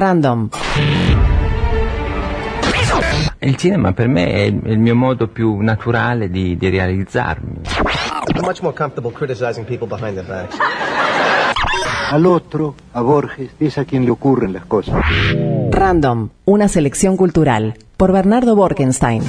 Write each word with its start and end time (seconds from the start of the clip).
Random. 0.00 0.48
Il 3.40 3.56
cinema 3.56 3.92
per 3.92 4.08
me 4.08 4.32
è 4.32 4.44
il 4.44 4.78
mio 4.78 4.96
modo 4.96 5.28
più 5.28 5.58
naturale 5.58 6.30
di, 6.30 6.56
di 6.56 6.70
realizzarmi. 6.70 7.60
I'm 8.34 8.42
much 8.42 8.62
more 8.62 8.74
comfortable 8.74 9.12
criticizing 9.12 9.66
people 9.66 9.86
behind 9.86 10.14
their 10.14 10.26
backs. 10.26 10.56
Al 12.12 12.24
otro, 12.24 12.76
a 12.92 13.02
Borges, 13.02 13.50
es 13.58 13.76
a 13.76 13.84
quien 13.84 14.06
le 14.06 14.10
ocurren 14.10 14.54
las 14.54 14.64
cosas. 14.64 14.94
Random, 15.70 16.30
una 16.46 16.68
selección 16.68 17.18
cultural, 17.18 17.74
por 17.98 18.10
Bernardo 18.12 18.56
Borkenstein. 18.56 19.22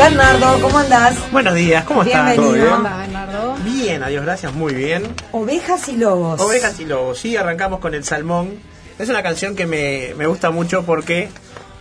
Bernardo, 0.00 0.62
¿cómo 0.62 0.78
andás? 0.78 1.14
Buenos 1.30 1.54
días, 1.54 1.84
¿cómo 1.84 2.02
estás? 2.02 2.34
Bienvenido. 2.34 2.68
¿Todo 3.30 3.54
bien? 3.56 3.64
Bien, 3.64 4.02
adiós, 4.02 4.24
gracias, 4.24 4.54
muy 4.54 4.72
bien. 4.72 5.02
Ovejas 5.30 5.90
y 5.90 5.96
lobos. 5.98 6.40
Ovejas 6.40 6.80
y 6.80 6.86
lobos, 6.86 7.18
sí, 7.18 7.36
arrancamos 7.36 7.80
con 7.80 7.92
el 7.92 8.02
salmón. 8.02 8.54
Es 8.98 9.10
una 9.10 9.22
canción 9.22 9.54
que 9.54 9.66
me, 9.66 10.14
me 10.16 10.26
gusta 10.26 10.50
mucho 10.50 10.86
porque 10.86 11.28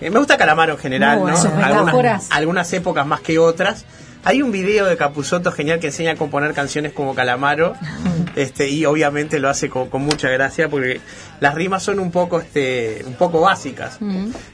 eh, 0.01 0.09
me 0.09 0.19
gusta 0.19 0.35
Calamaro 0.35 0.73
en 0.73 0.79
general, 0.79 1.19
¿no? 1.19 1.27
Algunas, 1.63 2.29
algunas 2.29 2.73
épocas 2.73 3.07
más 3.07 3.21
que 3.21 3.39
otras. 3.39 3.85
Hay 4.25 4.41
un 4.41 4.51
video 4.51 4.85
de 4.85 4.97
Capuzoto 4.97 5.53
genial 5.53 5.79
que 5.79 5.87
enseña 5.87 6.11
a 6.11 6.15
componer 6.17 6.53
canciones 6.53 6.91
como 6.91 7.15
Calamaro 7.15 7.75
este 8.35 8.67
y 8.67 8.83
obviamente 8.85 9.39
lo 9.39 9.47
hace 9.47 9.69
con, 9.69 9.89
con 9.89 10.01
mucha 10.01 10.27
gracia 10.27 10.67
porque 10.67 10.99
las 11.39 11.55
rimas 11.55 11.83
son 11.83 12.01
un 12.01 12.11
poco 12.11 12.41
este 12.41 13.01
un 13.07 13.13
poco 13.13 13.39
básicas. 13.39 13.97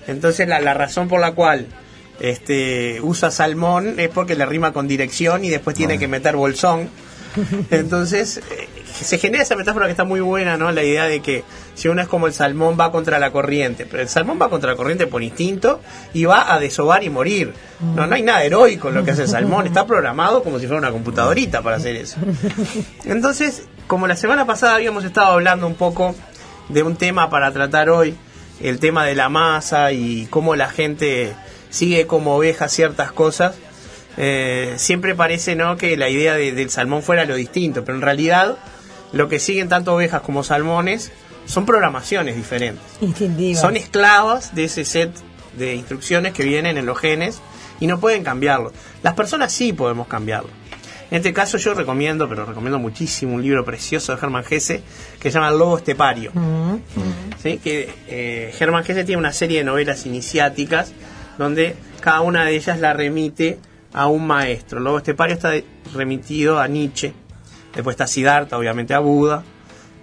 Entonces 0.06 0.48
la, 0.48 0.60
la 0.60 0.76
razón 0.76 1.08
por 1.08 1.20
la 1.20 1.32
cual 1.32 1.66
este 2.20 3.00
usa 3.02 3.32
salmón 3.32 4.00
es 4.00 4.10
porque 4.10 4.36
le 4.36 4.46
rima 4.46 4.74
con 4.74 4.88
dirección 4.88 5.44
y 5.46 5.50
después 5.50 5.76
tiene 5.76 6.00
que 6.00 6.08
meter 6.08 6.36
bolsón. 6.36 6.90
Entonces 7.70 8.38
eh, 8.38 8.70
se 9.02 9.18
genera 9.18 9.44
esa 9.44 9.56
metáfora 9.56 9.86
que 9.86 9.92
está 9.92 10.06
muy 10.06 10.22
buena, 10.22 10.58
¿no? 10.58 10.72
La 10.72 10.84
idea 10.84 11.06
de 11.06 11.22
que 11.22 11.44
si 11.74 11.90
uno 11.90 12.02
es 12.02 12.08
como 12.08 12.28
el 12.28 12.34
salmón 12.34 12.78
va 12.80 12.92
contra 12.92 13.20
la 13.20 13.31
corriente, 13.31 13.86
pero 13.86 14.02
el 14.02 14.09
salmón 14.09 14.40
va 14.42 14.50
contra 14.50 14.72
la 14.72 14.78
corriente 14.78 15.08
por 15.08 15.22
instinto 15.22 15.81
y 16.14 16.25
va 16.25 16.54
a 16.54 16.59
desovar 16.59 17.04
y 17.04 17.09
morir. 17.09 17.54
No, 17.81 18.08
no 18.08 18.16
hay 18.16 18.22
nada 18.22 18.44
heroico 18.44 18.88
en 18.88 18.96
lo 18.96 19.04
que 19.04 19.12
hace 19.12 19.24
el 19.24 19.28
salmón, 19.28 19.68
está 19.68 19.86
programado 19.86 20.44
como 20.44 20.59
si 20.59 20.68
fuera 20.68 20.80
una 20.80 20.92
computadorita 20.92 21.62
para 21.62 21.75
hacer 21.75 21.98
eso. 21.98 22.18
Entonces, 23.04 23.64
como 23.88 24.08
la 24.08 24.16
semana 24.16 24.46
pasada 24.46 24.75
habíamos 24.75 25.04
estado 25.04 25.34
hablando 25.34 25.68
un 25.68 25.75
poco 25.75 26.16
de 26.70 26.84
un 26.84 26.96
tema 26.96 27.30
para 27.30 27.52
tratar 27.52 27.90
hoy, 27.90 28.16
el 28.62 28.80
tema 28.80 29.06
de 29.06 29.16
la 29.16 29.28
masa 29.28 29.92
y 29.92 30.28
cómo 30.30 30.56
la 30.56 30.70
gente 30.70 31.36
sigue 31.75 32.08
como 32.08 32.36
oveja 32.36 32.69
ciertas 32.69 33.12
cosas, 33.12 33.56
eh, 34.18 34.74
siempre 34.78 35.13
parece 35.16 35.56
¿no? 35.56 35.75
que 35.78 35.97
la 35.97 36.09
idea 36.09 36.36
de- 36.36 36.53
del 36.53 36.69
salmón 36.69 37.03
fuera 37.03 37.25
lo 37.25 37.36
distinto, 37.36 37.84
pero 37.84 37.97
en 37.97 38.02
realidad 38.02 38.58
lo 39.12 39.28
que 39.28 39.40
siguen 39.40 39.68
tanto 39.69 39.94
ovejas 39.94 40.22
como 40.22 40.44
salmones 40.44 41.12
son 41.46 41.66
programaciones 41.66 42.36
diferentes. 42.36 42.84
Instintivas. 43.02 43.62
Son 43.62 43.75
esclavas 43.75 44.56
de 44.56 44.63
ese 44.66 44.86
set 44.86 45.12
de 45.58 45.75
instrucciones 45.75 46.34
que 46.34 46.44
vienen 46.44 46.78
en 46.78 46.86
los 46.86 46.97
genes 46.97 47.40
y 47.80 47.88
no 47.88 48.00
pueden 48.00 48.24
cambiarlo. 48.24 48.72
Las 49.03 49.13
personas 49.13 49.52
sí 49.52 49.74
podemos 49.74 50.07
cambiarlo. 50.07 50.50
En 51.12 51.18
este 51.18 51.34
caso 51.34 51.57
yo 51.57 51.74
recomiendo, 51.75 52.28
pero 52.28 52.46
recomiendo 52.46 52.80
muchísimo 52.80 53.36
un 53.36 53.44
libro 53.44 53.63
precioso 53.63 54.12
de 54.13 54.18
Germán 54.18 54.44
Gese 54.44 54.81
que 55.19 55.30
se 55.30 55.36
llama 55.36 55.50
El 55.50 55.59
Lobo 55.59 55.78
Estepario. 55.78 56.31
¿sí? 57.44 57.59
que 57.63 57.94
eh, 58.07 58.53
Germán 58.57 58.84
Gese 58.86 59.03
tiene 59.03 59.19
una 59.19 59.31
serie 59.34 59.59
de 59.59 59.66
novelas 59.66 60.06
iniciáticas 60.06 60.94
donde 61.38 61.75
cada 62.01 62.22
una 62.22 62.46
de 62.46 62.56
ellas 62.56 62.79
la 62.79 62.94
remite 62.94 63.59
a 63.94 64.07
un 64.07 64.28
maestro. 64.28 64.78
El 64.79 64.84
Lobo 64.85 64.97
Estepario 64.97 65.35
está 65.35 65.53
remitido 65.94 66.59
a 66.59 66.68
Nietzsche, 66.68 67.13
después 67.73 67.94
está 67.94 68.07
Siddhartha, 68.07 68.57
obviamente 68.57 68.94
a 68.94 69.00
Buda, 69.00 69.44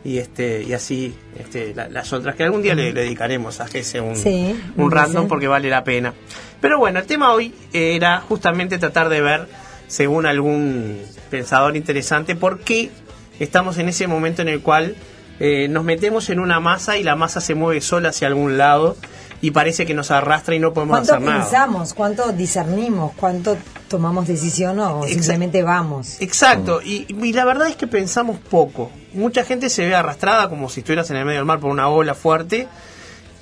y 0.05 0.19
este 0.19 0.63
y 0.65 0.73
así 0.73 1.15
este, 1.39 1.75
la- 1.75 1.89
las 1.89 2.13
otras 2.13 2.35
que 2.35 2.43
algún 2.43 2.61
día 2.63 2.75
le, 2.75 2.93
le 2.93 3.03
dedicaremos 3.03 3.61
a 3.61 3.67
Gese 3.69 4.01
un, 4.01 4.17
Sí, 4.17 4.55
un 4.77 4.91
random 4.91 5.29
porque 5.29 5.47
vale 5.47 5.69
la 5.71 5.85
pena. 5.85 6.13
Pero 6.61 6.79
bueno, 6.79 6.99
el 6.99 7.07
tema 7.07 7.33
hoy 7.33 7.55
era 7.73 8.21
justamente 8.21 8.79
tratar 8.79 9.09
de 9.09 9.21
ver, 9.21 9.47
según 9.87 10.27
algún 10.27 11.01
pensador 11.31 11.77
interesante, 11.77 12.35
por 12.35 12.61
qué 12.61 12.91
estamos 13.39 13.79
en 13.79 13.89
ese 13.89 14.07
momento 14.07 14.43
en 14.43 14.49
el 14.49 14.61
cual 14.61 14.97
eh, 15.41 15.69
nos 15.69 15.85
metemos 15.85 16.31
en 16.31 16.41
una 16.41 16.61
masa 16.61 16.99
y 16.99 17.03
la 17.05 17.15
masa 17.17 17.41
se 17.41 17.55
mueve 17.55 17.81
sola 17.81 18.09
hacia 18.11 18.27
algún 18.29 18.59
lado 18.59 18.97
y 19.43 19.51
parece 19.51 19.85
que 19.85 19.93
nos 19.93 20.11
arrastra 20.11 20.55
y 20.55 20.61
no 20.61 20.73
podemos 20.73 21.01
¿Cuánto 21.01 21.15
hacer 21.15 21.27
nada. 21.27 21.43
pensamos? 21.43 21.93
¿Cuánto 21.93 22.33
discernimos? 22.33 23.13
¿Cuánto 23.17 23.59
tomamos 23.89 24.27
decisión 24.29 24.79
o 24.79 25.03
simplemente 25.03 25.63
vamos? 25.63 26.17
Exacto, 26.21 26.81
y, 26.81 27.07
y 27.09 27.33
la 27.33 27.45
verdad 27.45 27.69
es 27.69 27.77
que 27.77 27.89
pensamos 27.89 28.39
poco. 28.39 28.91
Mucha 29.13 29.45
gente 29.45 29.69
se 29.69 29.85
ve 29.85 29.95
arrastrada 29.95 30.49
como 30.49 30.71
si 30.71 30.81
estuvieras 30.81 31.11
en 31.11 31.17
el 31.17 31.25
medio 31.25 31.41
del 31.41 31.45
mar 31.45 31.59
por 31.59 31.71
una 31.71 31.89
ola 31.89 32.15
fuerte 32.15 32.69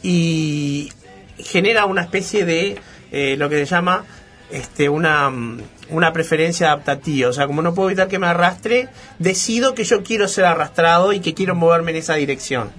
y 0.02 0.90
genera 1.38 1.84
una 1.84 2.02
especie 2.02 2.44
de 2.44 2.80
eh, 3.12 3.36
lo 3.36 3.48
que 3.48 3.56
se 3.56 3.66
llama 3.66 4.04
este, 4.50 4.88
una, 4.88 5.30
mm, 5.30 5.60
una 5.90 6.12
preferencia 6.12 6.68
adaptativa. 6.68 7.28
O 7.28 7.32
sea, 7.32 7.46
como 7.46 7.62
no 7.62 7.74
puedo 7.74 7.88
evitar 7.90 8.08
que 8.08 8.18
me 8.18 8.26
arrastre, 8.26 8.88
decido 9.18 9.74
que 9.74 9.84
yo 9.84 10.02
quiero 10.02 10.28
ser 10.28 10.44
arrastrado 10.44 11.12
y 11.12 11.20
que 11.20 11.34
quiero 11.34 11.54
moverme 11.54 11.90
en 11.92 11.98
esa 11.98 12.14
dirección. 12.14 12.70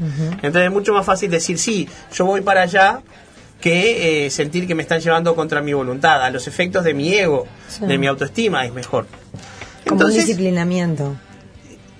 Entonces 0.41 0.63
es 0.63 0.71
mucho 0.71 0.93
más 0.93 1.05
fácil 1.05 1.29
decir, 1.31 1.57
sí, 1.59 1.87
yo 2.13 2.25
voy 2.25 2.41
para 2.41 2.61
allá 2.63 3.01
que 3.59 4.25
eh, 4.25 4.29
sentir 4.31 4.65
que 4.67 4.73
me 4.75 4.81
están 4.81 4.99
llevando 5.01 5.35
contra 5.35 5.61
mi 5.61 5.73
voluntad. 5.73 6.23
A 6.23 6.29
los 6.31 6.47
efectos 6.47 6.83
de 6.83 6.93
mi 6.93 7.13
ego, 7.13 7.45
Sí. 7.67 7.85
de 7.85 7.97
mi 7.97 8.07
autoestima, 8.07 8.65
es 8.65 8.73
mejor. 8.73 9.05
Como 9.87 10.05
un 10.05 10.13
disciplinamiento. 10.13 11.15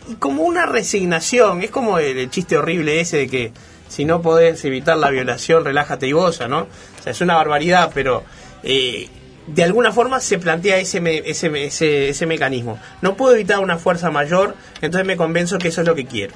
y 0.09 0.15
como 0.15 0.43
una 0.43 0.65
resignación, 0.65 1.61
es 1.61 1.69
como 1.69 1.99
el, 1.99 2.17
el 2.17 2.29
chiste 2.31 2.57
horrible 2.57 2.99
ese 2.99 3.17
de 3.17 3.27
que 3.27 3.51
si 3.87 4.05
no 4.05 4.21
podés 4.21 4.63
evitar 4.65 4.97
la 4.97 5.09
violación, 5.09 5.63
relájate 5.65 6.07
y 6.07 6.13
goza, 6.13 6.47
¿no? 6.47 6.61
O 6.61 7.03
sea, 7.03 7.11
es 7.11 7.21
una 7.21 7.35
barbaridad, 7.35 7.91
pero 7.93 8.23
eh, 8.63 9.07
de 9.53 9.63
alguna 9.63 9.91
forma 9.91 10.19
se 10.19 10.37
plantea 10.39 10.77
ese, 10.77 11.01
me- 11.01 11.17
ese, 11.25 11.65
ese, 11.65 12.09
ese 12.09 12.25
mecanismo. 12.25 12.79
No 13.01 13.15
puedo 13.15 13.33
evitar 13.35 13.59
una 13.59 13.77
fuerza 13.77 14.09
mayor, 14.11 14.55
entonces 14.81 15.05
me 15.07 15.17
convenzo 15.17 15.57
que 15.57 15.69
eso 15.69 15.81
es 15.81 15.87
lo 15.87 15.95
que 15.95 16.05
quiero. 16.05 16.33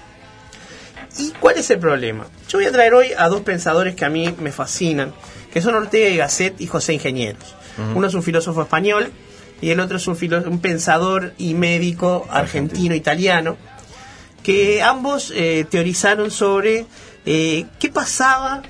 ¿Y 1.17 1.31
cuál 1.39 1.57
es 1.57 1.69
el 1.69 1.79
problema? 1.79 2.25
Yo 2.49 2.57
voy 2.57 2.65
a 2.67 2.71
traer 2.71 2.93
hoy 2.93 3.07
a 3.17 3.29
dos 3.29 3.41
pensadores 3.41 3.95
que 3.95 4.03
a 4.05 4.09
mí 4.09 4.33
me 4.39 4.51
fascinan, 4.51 5.13
que 5.53 5.61
son 5.61 5.75
Ortega 5.75 6.09
y 6.09 6.17
Gasset 6.17 6.59
y 6.59 6.67
José 6.67 6.93
Ingenieros. 6.93 7.55
Uno 7.93 8.07
es 8.07 8.13
un 8.13 8.23
filósofo 8.23 8.61
español 8.61 9.11
y 9.61 9.69
el 9.71 9.79
otro 9.79 9.97
es 9.97 10.07
un, 10.07 10.15
filo- 10.17 10.43
un 10.47 10.59
pensador 10.59 11.33
y 11.37 11.53
médico 11.53 12.25
argentino-italiano, 12.29 13.57
que 14.43 14.81
ambos 14.83 15.31
eh, 15.35 15.65
teorizaron 15.69 16.31
sobre 16.31 16.85
eh, 17.25 17.65
qué 17.79 17.89
pasaba 17.89 18.61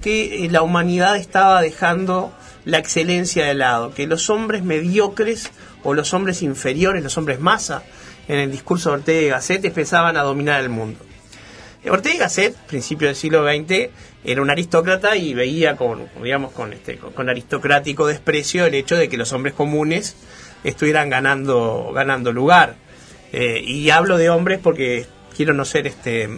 que 0.00 0.44
eh, 0.44 0.50
la 0.50 0.62
humanidad 0.62 1.16
estaba 1.16 1.60
dejando 1.62 2.32
la 2.64 2.78
excelencia 2.78 3.44
de 3.46 3.54
lado, 3.54 3.92
que 3.92 4.06
los 4.06 4.30
hombres 4.30 4.64
mediocres 4.64 5.50
o 5.82 5.94
los 5.94 6.14
hombres 6.14 6.42
inferiores, 6.42 7.02
los 7.02 7.18
hombres 7.18 7.40
masa, 7.40 7.82
en 8.28 8.38
el 8.38 8.50
discurso 8.50 8.90
de 8.90 8.96
Ortega 8.96 9.20
y 9.20 9.28
Gasset 9.28 9.64
empezaban 9.64 10.16
a 10.16 10.22
dominar 10.22 10.60
el 10.60 10.70
mundo. 10.70 11.00
Ortega 11.86 12.14
y 12.14 12.18
Gasset, 12.18 12.56
principio 12.66 13.08
del 13.08 13.16
siglo 13.16 13.44
XX, 13.44 13.90
era 14.24 14.40
un 14.40 14.50
aristócrata 14.50 15.16
y 15.16 15.34
veía 15.34 15.76
con, 15.76 16.08
digamos, 16.22 16.52
con, 16.52 16.72
este, 16.72 16.96
con, 16.96 17.28
aristocrático 17.28 18.06
desprecio 18.06 18.64
el 18.64 18.74
hecho 18.74 18.96
de 18.96 19.10
que 19.10 19.18
los 19.18 19.32
hombres 19.34 19.54
comunes 19.54 20.16
estuvieran 20.64 21.10
ganando, 21.10 21.92
ganando 21.94 22.32
lugar. 22.32 22.76
Eh, 23.32 23.60
y 23.62 23.90
hablo 23.90 24.16
de 24.16 24.30
hombres 24.30 24.60
porque 24.62 25.06
quiero 25.36 25.52
no 25.52 25.66
ser 25.66 25.86
este 25.86 26.28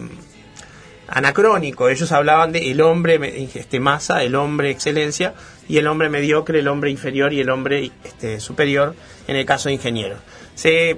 anacrónico. 1.07 1.89
Ellos 1.89 2.11
hablaban 2.11 2.51
de 2.51 2.71
el 2.71 2.81
hombre 2.81 3.19
este, 3.55 3.79
masa, 3.79 4.23
el 4.23 4.35
hombre 4.35 4.69
excelencia, 4.71 5.33
y 5.69 5.77
el 5.77 5.87
hombre 5.87 6.09
mediocre, 6.09 6.59
el 6.59 6.67
hombre 6.67 6.91
inferior 6.91 7.33
y 7.33 7.41
el 7.41 7.49
hombre 7.49 7.91
este, 8.03 8.39
superior, 8.39 8.95
en 9.27 9.35
el 9.35 9.45
caso 9.45 9.69
de 9.69 9.73
ingeniero. 9.75 10.17
Se 10.55 10.97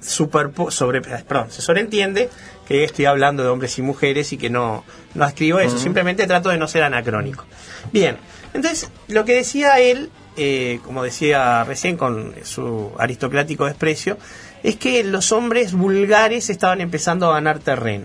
superpo- 0.00 0.70
sobre, 0.70 1.00
perdón, 1.00 1.50
se 1.50 1.62
sobreentiende 1.62 2.28
que 2.66 2.84
estoy 2.84 3.06
hablando 3.06 3.42
de 3.42 3.48
hombres 3.48 3.78
y 3.78 3.82
mujeres 3.82 4.32
y 4.32 4.36
que 4.36 4.50
no, 4.50 4.84
no 5.14 5.26
escribo 5.26 5.58
eso, 5.58 5.78
simplemente 5.78 6.26
trato 6.26 6.50
de 6.50 6.58
no 6.58 6.68
ser 6.68 6.82
anacrónico. 6.82 7.46
Bien, 7.92 8.18
entonces 8.52 8.90
lo 9.08 9.24
que 9.24 9.34
decía 9.34 9.80
él, 9.80 10.10
eh, 10.36 10.78
como 10.84 11.02
decía 11.02 11.64
recién 11.64 11.96
con 11.96 12.34
su 12.44 12.92
aristocrático 12.98 13.64
desprecio, 13.64 14.18
es 14.62 14.76
que 14.76 15.02
los 15.02 15.32
hombres 15.32 15.72
vulgares 15.72 16.50
estaban 16.50 16.80
empezando 16.82 17.30
a 17.30 17.34
ganar 17.34 17.58
terreno. 17.58 18.04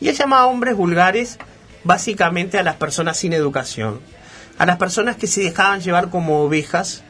Y 0.00 0.08
él 0.08 0.16
llamaba 0.16 0.46
hombres 0.46 0.76
vulgares 0.76 1.38
básicamente 1.84 2.58
a 2.58 2.62
las 2.62 2.76
personas 2.76 3.16
sin 3.16 3.32
educación, 3.32 4.00
a 4.58 4.66
las 4.66 4.76
personas 4.76 5.16
que 5.16 5.26
se 5.26 5.42
dejaban 5.42 5.80
llevar 5.80 6.10
como 6.10 6.42
ovejas 6.42 7.02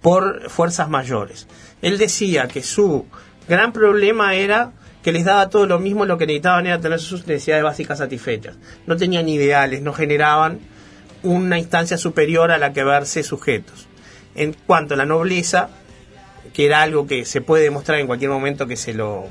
por 0.00 0.48
fuerzas 0.48 0.88
mayores. 0.88 1.48
Él 1.80 1.98
decía 1.98 2.48
que 2.48 2.62
su 2.62 3.06
gran 3.48 3.72
problema 3.72 4.34
era 4.34 4.72
que 5.02 5.12
les 5.12 5.24
daba 5.24 5.50
todo 5.50 5.66
lo 5.66 5.80
mismo, 5.80 6.06
lo 6.06 6.16
que 6.16 6.26
necesitaban 6.26 6.66
era 6.66 6.80
tener 6.80 7.00
sus 7.00 7.26
necesidades 7.26 7.64
básicas 7.64 7.98
satisfechas. 7.98 8.56
No 8.86 8.96
tenían 8.96 9.28
ideales, 9.28 9.82
no 9.82 9.92
generaban 9.92 10.60
una 11.24 11.58
instancia 11.58 11.98
superior 11.98 12.52
a 12.52 12.58
la 12.58 12.72
que 12.72 12.84
verse 12.84 13.22
sujetos. 13.22 13.88
En 14.34 14.54
cuanto 14.66 14.94
a 14.94 14.96
la 14.96 15.04
nobleza, 15.04 15.70
que 16.52 16.66
era 16.66 16.82
algo 16.82 17.06
que 17.06 17.24
se 17.24 17.40
puede 17.40 17.64
demostrar 17.64 17.98
en 17.98 18.06
cualquier 18.06 18.30
momento 18.30 18.66
que 18.66 18.76
se 18.76 18.94
lo 18.94 19.26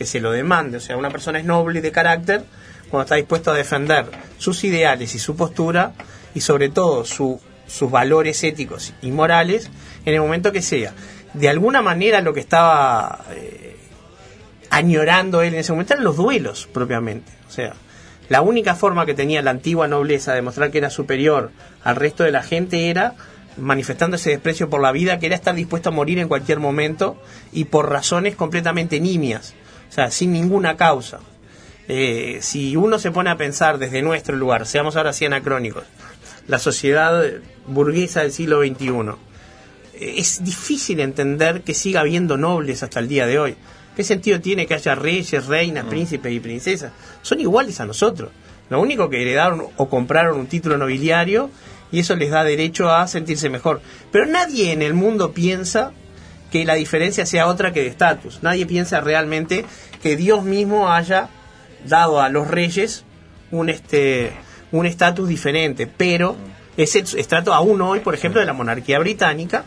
que 0.00 0.06
se 0.06 0.18
lo 0.18 0.32
demande, 0.32 0.78
o 0.78 0.80
sea, 0.80 0.96
una 0.96 1.10
persona 1.10 1.40
es 1.40 1.44
noble 1.44 1.82
de 1.82 1.92
carácter 1.92 2.42
cuando 2.88 3.02
está 3.04 3.16
dispuesto 3.16 3.50
a 3.50 3.54
defender 3.54 4.06
sus 4.38 4.64
ideales 4.64 5.14
y 5.14 5.18
su 5.18 5.36
postura 5.36 5.92
y 6.34 6.40
sobre 6.40 6.70
todo 6.70 7.04
su- 7.04 7.38
sus 7.66 7.90
valores 7.90 8.42
éticos 8.42 8.94
y 9.02 9.10
morales 9.10 9.68
en 10.06 10.14
el 10.14 10.20
momento 10.22 10.52
que 10.52 10.62
sea. 10.62 10.94
De 11.34 11.50
alguna 11.50 11.82
manera 11.82 12.22
lo 12.22 12.32
que 12.32 12.40
estaba 12.40 13.26
eh, 13.32 13.76
añorando 14.70 15.42
él 15.42 15.52
en 15.52 15.60
ese 15.60 15.72
momento 15.72 15.92
eran 15.92 16.04
los 16.04 16.16
duelos 16.16 16.66
propiamente. 16.72 17.30
O 17.46 17.50
sea, 17.50 17.74
la 18.30 18.40
única 18.40 18.74
forma 18.74 19.04
que 19.04 19.12
tenía 19.12 19.42
la 19.42 19.50
antigua 19.50 19.86
nobleza 19.86 20.30
de 20.32 20.36
demostrar 20.36 20.70
que 20.70 20.78
era 20.78 20.88
superior 20.88 21.50
al 21.84 21.96
resto 21.96 22.24
de 22.24 22.30
la 22.32 22.42
gente 22.42 22.88
era 22.88 23.16
manifestando 23.58 24.16
ese 24.16 24.30
desprecio 24.30 24.70
por 24.70 24.80
la 24.80 24.92
vida, 24.92 25.18
que 25.18 25.26
era 25.26 25.34
estar 25.34 25.54
dispuesto 25.54 25.90
a 25.90 25.92
morir 25.92 26.18
en 26.20 26.28
cualquier 26.28 26.58
momento 26.58 27.20
y 27.52 27.64
por 27.64 27.90
razones 27.90 28.34
completamente 28.34 28.98
nimias, 28.98 29.54
o 29.90 29.92
sea, 29.92 30.10
sin 30.10 30.32
ninguna 30.32 30.76
causa. 30.76 31.20
Eh, 31.88 32.38
si 32.40 32.76
uno 32.76 33.00
se 33.00 33.10
pone 33.10 33.30
a 33.30 33.36
pensar 33.36 33.78
desde 33.78 34.00
nuestro 34.00 34.36
lugar, 34.36 34.64
seamos 34.64 34.96
ahora 34.96 35.10
así 35.10 35.24
anacrónicos, 35.24 35.82
la 36.46 36.60
sociedad 36.60 37.24
burguesa 37.66 38.20
del 38.20 38.32
siglo 38.32 38.60
XXI, 38.60 38.88
eh, 39.94 40.14
es 40.18 40.44
difícil 40.44 41.00
entender 41.00 41.62
que 41.62 41.74
siga 41.74 42.00
habiendo 42.00 42.36
nobles 42.36 42.84
hasta 42.84 43.00
el 43.00 43.08
día 43.08 43.26
de 43.26 43.40
hoy. 43.40 43.56
¿Qué 43.96 44.04
sentido 44.04 44.40
tiene 44.40 44.66
que 44.66 44.74
haya 44.74 44.94
reyes, 44.94 45.46
reinas, 45.46 45.84
príncipes 45.84 46.32
y 46.32 46.38
princesas? 46.38 46.92
Son 47.22 47.40
iguales 47.40 47.80
a 47.80 47.86
nosotros. 47.86 48.30
Lo 48.68 48.80
único 48.80 49.10
que 49.10 49.20
heredaron 49.20 49.66
o 49.76 49.88
compraron 49.88 50.38
un 50.38 50.46
título 50.46 50.78
nobiliario 50.78 51.50
y 51.90 51.98
eso 51.98 52.14
les 52.14 52.30
da 52.30 52.44
derecho 52.44 52.88
a 52.88 53.06
sentirse 53.08 53.50
mejor. 53.50 53.82
Pero 54.12 54.26
nadie 54.26 54.72
en 54.72 54.82
el 54.82 54.94
mundo 54.94 55.32
piensa 55.32 55.92
que 56.50 56.64
la 56.64 56.74
diferencia 56.74 57.26
sea 57.26 57.46
otra 57.46 57.72
que 57.72 57.82
de 57.82 57.88
estatus. 57.88 58.42
Nadie 58.42 58.66
piensa 58.66 59.00
realmente 59.00 59.64
que 60.02 60.16
Dios 60.16 60.44
mismo 60.44 60.90
haya 60.90 61.28
dado 61.86 62.20
a 62.20 62.28
los 62.28 62.48
reyes 62.48 63.04
un 63.50 63.68
este 63.68 64.32
un 64.72 64.86
estatus 64.86 65.28
diferente, 65.28 65.86
pero 65.86 66.36
ese 66.76 67.00
estrato 67.00 67.52
aún 67.52 67.82
hoy, 67.82 68.00
por 68.00 68.14
ejemplo, 68.14 68.40
de 68.40 68.46
la 68.46 68.52
monarquía 68.52 68.98
británica, 68.98 69.64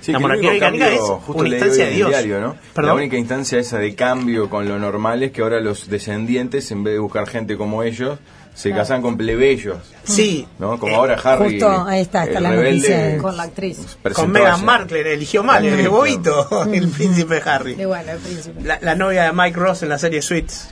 Sí, 0.00 0.12
la 0.12 0.18
monarquía 0.18 0.50
británica 0.50 0.86
cambio, 0.86 1.02
es 1.02 1.24
justo 1.24 1.32
una 1.40 1.48
leí 1.48 1.52
instancia 1.58 1.84
hoy 1.84 1.90
de 1.90 1.96
Dios. 1.96 2.08
diario, 2.10 2.40
¿no? 2.40 2.56
La 2.76 2.94
única 2.94 3.16
instancia 3.16 3.58
esa 3.58 3.78
de 3.78 3.94
cambio 3.94 4.50
con 4.50 4.68
lo 4.68 4.78
normal 4.78 5.22
es 5.22 5.32
que 5.32 5.42
ahora 5.42 5.60
los 5.60 5.88
descendientes, 5.88 6.70
en 6.70 6.82
vez 6.82 6.94
de 6.94 6.98
buscar 6.98 7.26
gente 7.28 7.56
como 7.56 7.82
ellos, 7.82 8.18
se 8.54 8.72
casan 8.72 9.00
con 9.00 9.16
plebeyos. 9.16 9.78
Sí, 10.04 10.46
¿no? 10.58 10.78
Como 10.78 10.92
Eh, 10.92 10.96
ahora 10.96 11.14
Harry. 11.22 11.52
justo 11.52 11.84
ahí 11.86 12.00
está, 12.00 12.24
está 12.24 12.38
el 12.38 12.42
la 12.44 12.50
rebelde, 12.50 12.88
noticia. 12.88 13.18
Con 13.22 13.36
la 13.36 13.42
actriz. 13.44 13.96
con 14.12 14.30
Meghan 14.30 14.64
Markle 14.64 15.12
eligió 15.12 15.42
mal, 15.42 15.64
el 15.64 15.88
bobito, 15.88 16.64
el 16.72 16.88
príncipe 16.88 17.40
Harry. 17.44 17.74
Bueno, 17.74 18.12
el 18.12 18.18
príncipe. 18.18 18.62
La, 18.62 18.78
la 18.82 18.94
novia 18.94 19.24
de 19.24 19.32
Mike 19.32 19.58
Ross 19.58 19.82
en 19.82 19.88
la 19.88 19.98
serie 19.98 20.20
Suits. 20.20 20.68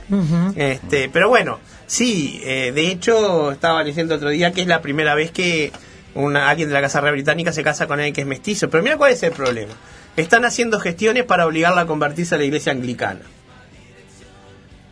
este, 0.55 1.09
pero 1.09 1.29
bueno, 1.29 1.59
sí, 1.87 2.41
eh, 2.43 2.71
de 2.73 2.87
hecho 2.91 3.51
estaba 3.51 3.83
leyendo 3.83 4.15
otro 4.15 4.29
día 4.29 4.51
que 4.51 4.61
es 4.61 4.67
la 4.67 4.81
primera 4.81 5.15
vez 5.15 5.31
que 5.31 5.71
una, 6.15 6.49
alguien 6.49 6.67
de 6.69 6.73
la 6.73 6.81
Casa 6.81 7.01
Real 7.01 7.13
Británica 7.13 7.51
se 7.53 7.63
casa 7.63 7.87
con 7.87 7.99
alguien 7.99 8.13
que 8.13 8.21
es 8.21 8.27
mestizo. 8.27 8.69
Pero 8.69 8.83
mira 8.83 8.97
cuál 8.97 9.13
es 9.13 9.23
el 9.23 9.31
problema. 9.31 9.73
Están 10.17 10.43
haciendo 10.43 10.79
gestiones 10.79 11.23
para 11.23 11.45
obligarla 11.47 11.81
a 11.81 11.85
convertirse 11.87 12.35
a 12.35 12.37
la 12.37 12.43
iglesia 12.43 12.71
anglicana. 12.71 13.21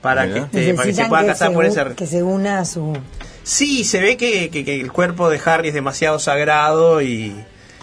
Para 0.02 0.32
que, 0.32 0.40
este, 0.40 0.74
para 0.74 0.88
que 0.88 0.94
se 0.94 1.06
pueda 1.06 1.22
que 1.24 1.28
casar 1.30 1.50
se, 1.50 1.54
por 1.54 1.66
ese... 1.66 1.86
que 1.96 2.08
se 2.08 2.24
una 2.24 2.60
a 2.60 2.66
su... 2.66 2.94
Sí, 3.44 3.84
se 3.84 4.00
ve 4.02 4.18
que, 4.18 4.50
que- 4.50 4.64
que 4.66 4.80
el 4.80 4.92
cuerpo 4.92 5.30
de 5.30 5.40
Harry 5.46 5.70
es 5.70 5.74
demasiado 5.74 6.20
sagrado 6.20 7.02
y, 7.02 7.34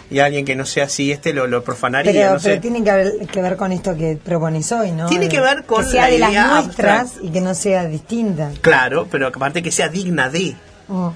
y 0.09 0.19
alguien 0.19 0.45
que 0.45 0.55
no 0.55 0.65
sea 0.65 0.85
así, 0.85 1.11
este 1.11 1.33
lo, 1.33 1.47
lo 1.47 1.63
profanaría. 1.63 2.11
Pero, 2.11 2.33
no 2.33 2.39
sé. 2.39 2.49
pero 2.49 2.61
tiene 2.61 2.83
que 2.83 2.91
ver, 2.91 3.27
que 3.27 3.41
ver 3.41 3.57
con 3.57 3.71
esto 3.71 3.95
que 3.97 4.17
propones 4.23 4.71
hoy, 4.71 4.91
¿no? 4.91 5.07
Tiene 5.09 5.27
que 5.27 5.41
ver 5.41 5.63
con 5.65 5.83
que 5.83 5.91
sea 5.91 6.03
la 6.03 6.09
de 6.11 6.19
las 6.19 6.29
idea 6.31 6.47
nuestras 6.61 7.13
y 7.21 7.29
que 7.31 7.41
no 7.41 7.53
sea 7.55 7.85
distinta. 7.85 8.51
Claro, 8.61 9.07
pero 9.11 9.27
aparte 9.27 9.61
que 9.63 9.71
sea 9.71 9.89
digna 9.89 10.29
de. 10.29 10.55
Mm. 10.87 11.07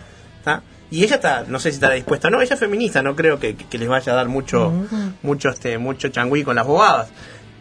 ¿tá? 0.43 0.63
Y 0.91 1.03
ella 1.03 1.15
está, 1.17 1.45
no 1.47 1.59
sé 1.59 1.69
si 1.69 1.75
estará 1.75 1.93
dispuesta 1.93 2.29
o 2.29 2.31
no, 2.31 2.41
ella 2.41 2.55
es 2.55 2.59
feminista, 2.59 3.03
no 3.03 3.15
creo 3.15 3.39
que, 3.39 3.55
que 3.55 3.77
les 3.77 3.87
vaya 3.87 4.11
a 4.11 4.15
dar 4.15 4.27
mucho, 4.27 4.73
mucho, 5.21 5.49
este, 5.49 5.77
mucho 5.77 6.09
changüí 6.09 6.43
con 6.43 6.55
las 6.55 6.65
bobadas. 6.65 7.09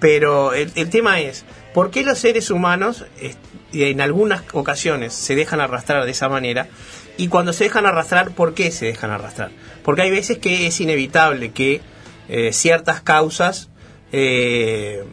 Pero 0.00 0.54
el, 0.54 0.72
el 0.76 0.88
tema 0.88 1.20
es, 1.20 1.44
¿por 1.78 1.92
qué 1.92 2.02
los 2.02 2.18
seres 2.18 2.50
humanos 2.50 3.04
eh, 3.20 3.36
en 3.72 4.00
algunas 4.00 4.42
ocasiones 4.52 5.14
se 5.14 5.36
dejan 5.36 5.60
arrastrar 5.60 6.04
de 6.06 6.10
esa 6.10 6.28
manera? 6.28 6.66
Y 7.16 7.28
cuando 7.28 7.52
se 7.52 7.62
dejan 7.62 7.86
arrastrar, 7.86 8.32
¿por 8.32 8.52
qué 8.52 8.72
se 8.72 8.86
dejan 8.86 9.12
arrastrar? 9.12 9.52
Porque 9.84 10.02
hay 10.02 10.10
veces 10.10 10.38
que 10.38 10.66
es 10.66 10.80
inevitable 10.80 11.52
que 11.52 11.80
eh, 12.28 12.52
ciertas 12.52 13.00
causas 13.00 13.70
eh, 14.10 15.04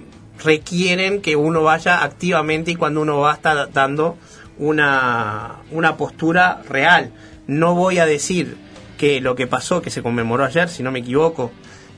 requieren 0.44 1.22
que 1.22 1.36
uno 1.36 1.62
vaya 1.62 2.04
activamente 2.04 2.72
y 2.72 2.76
cuando 2.76 3.02
uno 3.02 3.20
va 3.20 3.34
a 3.34 3.36
estar 3.36 3.72
dando 3.72 4.18
una, 4.58 5.58
una 5.70 5.98
postura 5.98 6.64
real. 6.68 7.12
No 7.46 7.76
voy 7.76 8.00
a 8.00 8.08
decir 8.08 8.58
que 8.98 9.22
lo 9.22 9.36
que 9.36 9.46
pasó, 9.46 9.84
que 9.84 9.92
se 9.92 10.02
conmemoró 10.02 10.44
ayer, 10.44 10.68
si 10.68 10.82
no 10.82 10.92
me 10.92 10.98
equivoco, 10.98 11.52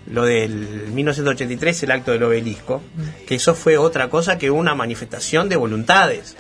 lo 0.09 0.25
del 0.25 0.87
1983, 0.93 1.83
el 1.83 1.91
acto 1.91 2.11
del 2.11 2.23
obelisco, 2.23 2.81
que 3.27 3.35
eso 3.35 3.53
fue 3.55 3.77
otra 3.77 4.09
cosa 4.09 4.37
que 4.37 4.49
una 4.51 4.73
manifestación 4.75 5.49
de 5.49 5.55
voluntades. 5.57 6.35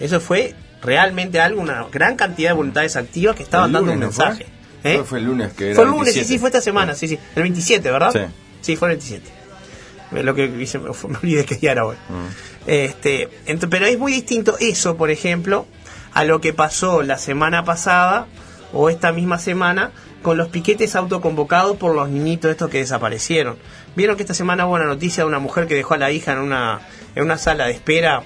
Eso 0.00 0.20
fue 0.20 0.54
realmente 0.82 1.40
algo, 1.40 1.60
una 1.60 1.86
gran 1.92 2.16
cantidad 2.16 2.50
de 2.50 2.54
voluntades 2.54 2.96
activas 2.96 3.34
que 3.36 3.42
estaban 3.42 3.72
dando 3.72 3.92
un 3.92 4.00
¿no 4.00 4.10
fue? 4.12 4.24
mensaje. 4.26 4.46
¿Eh? 4.84 5.02
Fue 5.04 5.18
el 5.18 5.24
lunes 5.24 5.52
que 5.54 5.66
era 5.68 5.74
Fue 5.74 5.84
el 5.84 5.90
lunes, 5.90 6.12
sí, 6.12 6.20
27. 6.20 6.28
sí, 6.34 6.38
fue 6.38 6.48
esta 6.50 6.60
semana, 6.60 6.94
sí, 6.94 7.08
sí. 7.08 7.18
El 7.34 7.42
27, 7.42 7.90
¿verdad? 7.90 8.12
Sí. 8.12 8.20
Sí, 8.60 8.76
fue 8.76 8.88
el 8.92 8.96
27. 8.98 9.28
Eh, 10.12 10.22
Lo 10.22 10.34
que 10.34 10.44
hice, 10.46 10.78
me 10.78 10.90
me 11.08 11.16
olvidé 11.18 11.44
que 11.44 11.56
día 11.56 11.72
era 11.72 11.86
hoy. 11.86 11.96
Este, 12.66 13.28
ent- 13.46 13.68
pero 13.68 13.86
es 13.86 13.98
muy 13.98 14.12
distinto 14.12 14.56
eso, 14.60 14.96
por 14.96 15.10
ejemplo, 15.10 15.66
a 16.12 16.24
lo 16.24 16.40
que 16.40 16.52
pasó 16.52 17.02
la 17.02 17.18
semana 17.18 17.64
pasada 17.64 18.26
o 18.72 18.90
esta 18.90 19.12
misma 19.12 19.38
semana 19.38 19.92
con 20.26 20.36
los 20.36 20.48
piquetes 20.48 20.96
autoconvocados 20.96 21.76
por 21.76 21.94
los 21.94 22.08
niñitos 22.08 22.50
estos 22.50 22.68
que 22.68 22.78
desaparecieron. 22.78 23.56
Vieron 23.94 24.16
que 24.16 24.24
esta 24.24 24.34
semana 24.34 24.66
hubo 24.66 24.74
una 24.74 24.86
noticia 24.86 25.22
de 25.22 25.28
una 25.28 25.38
mujer 25.38 25.68
que 25.68 25.76
dejó 25.76 25.94
a 25.94 25.98
la 25.98 26.10
hija 26.10 26.32
en 26.32 26.40
una 26.40 26.80
en 27.14 27.22
una 27.22 27.38
sala 27.38 27.66
de 27.66 27.70
espera 27.74 28.24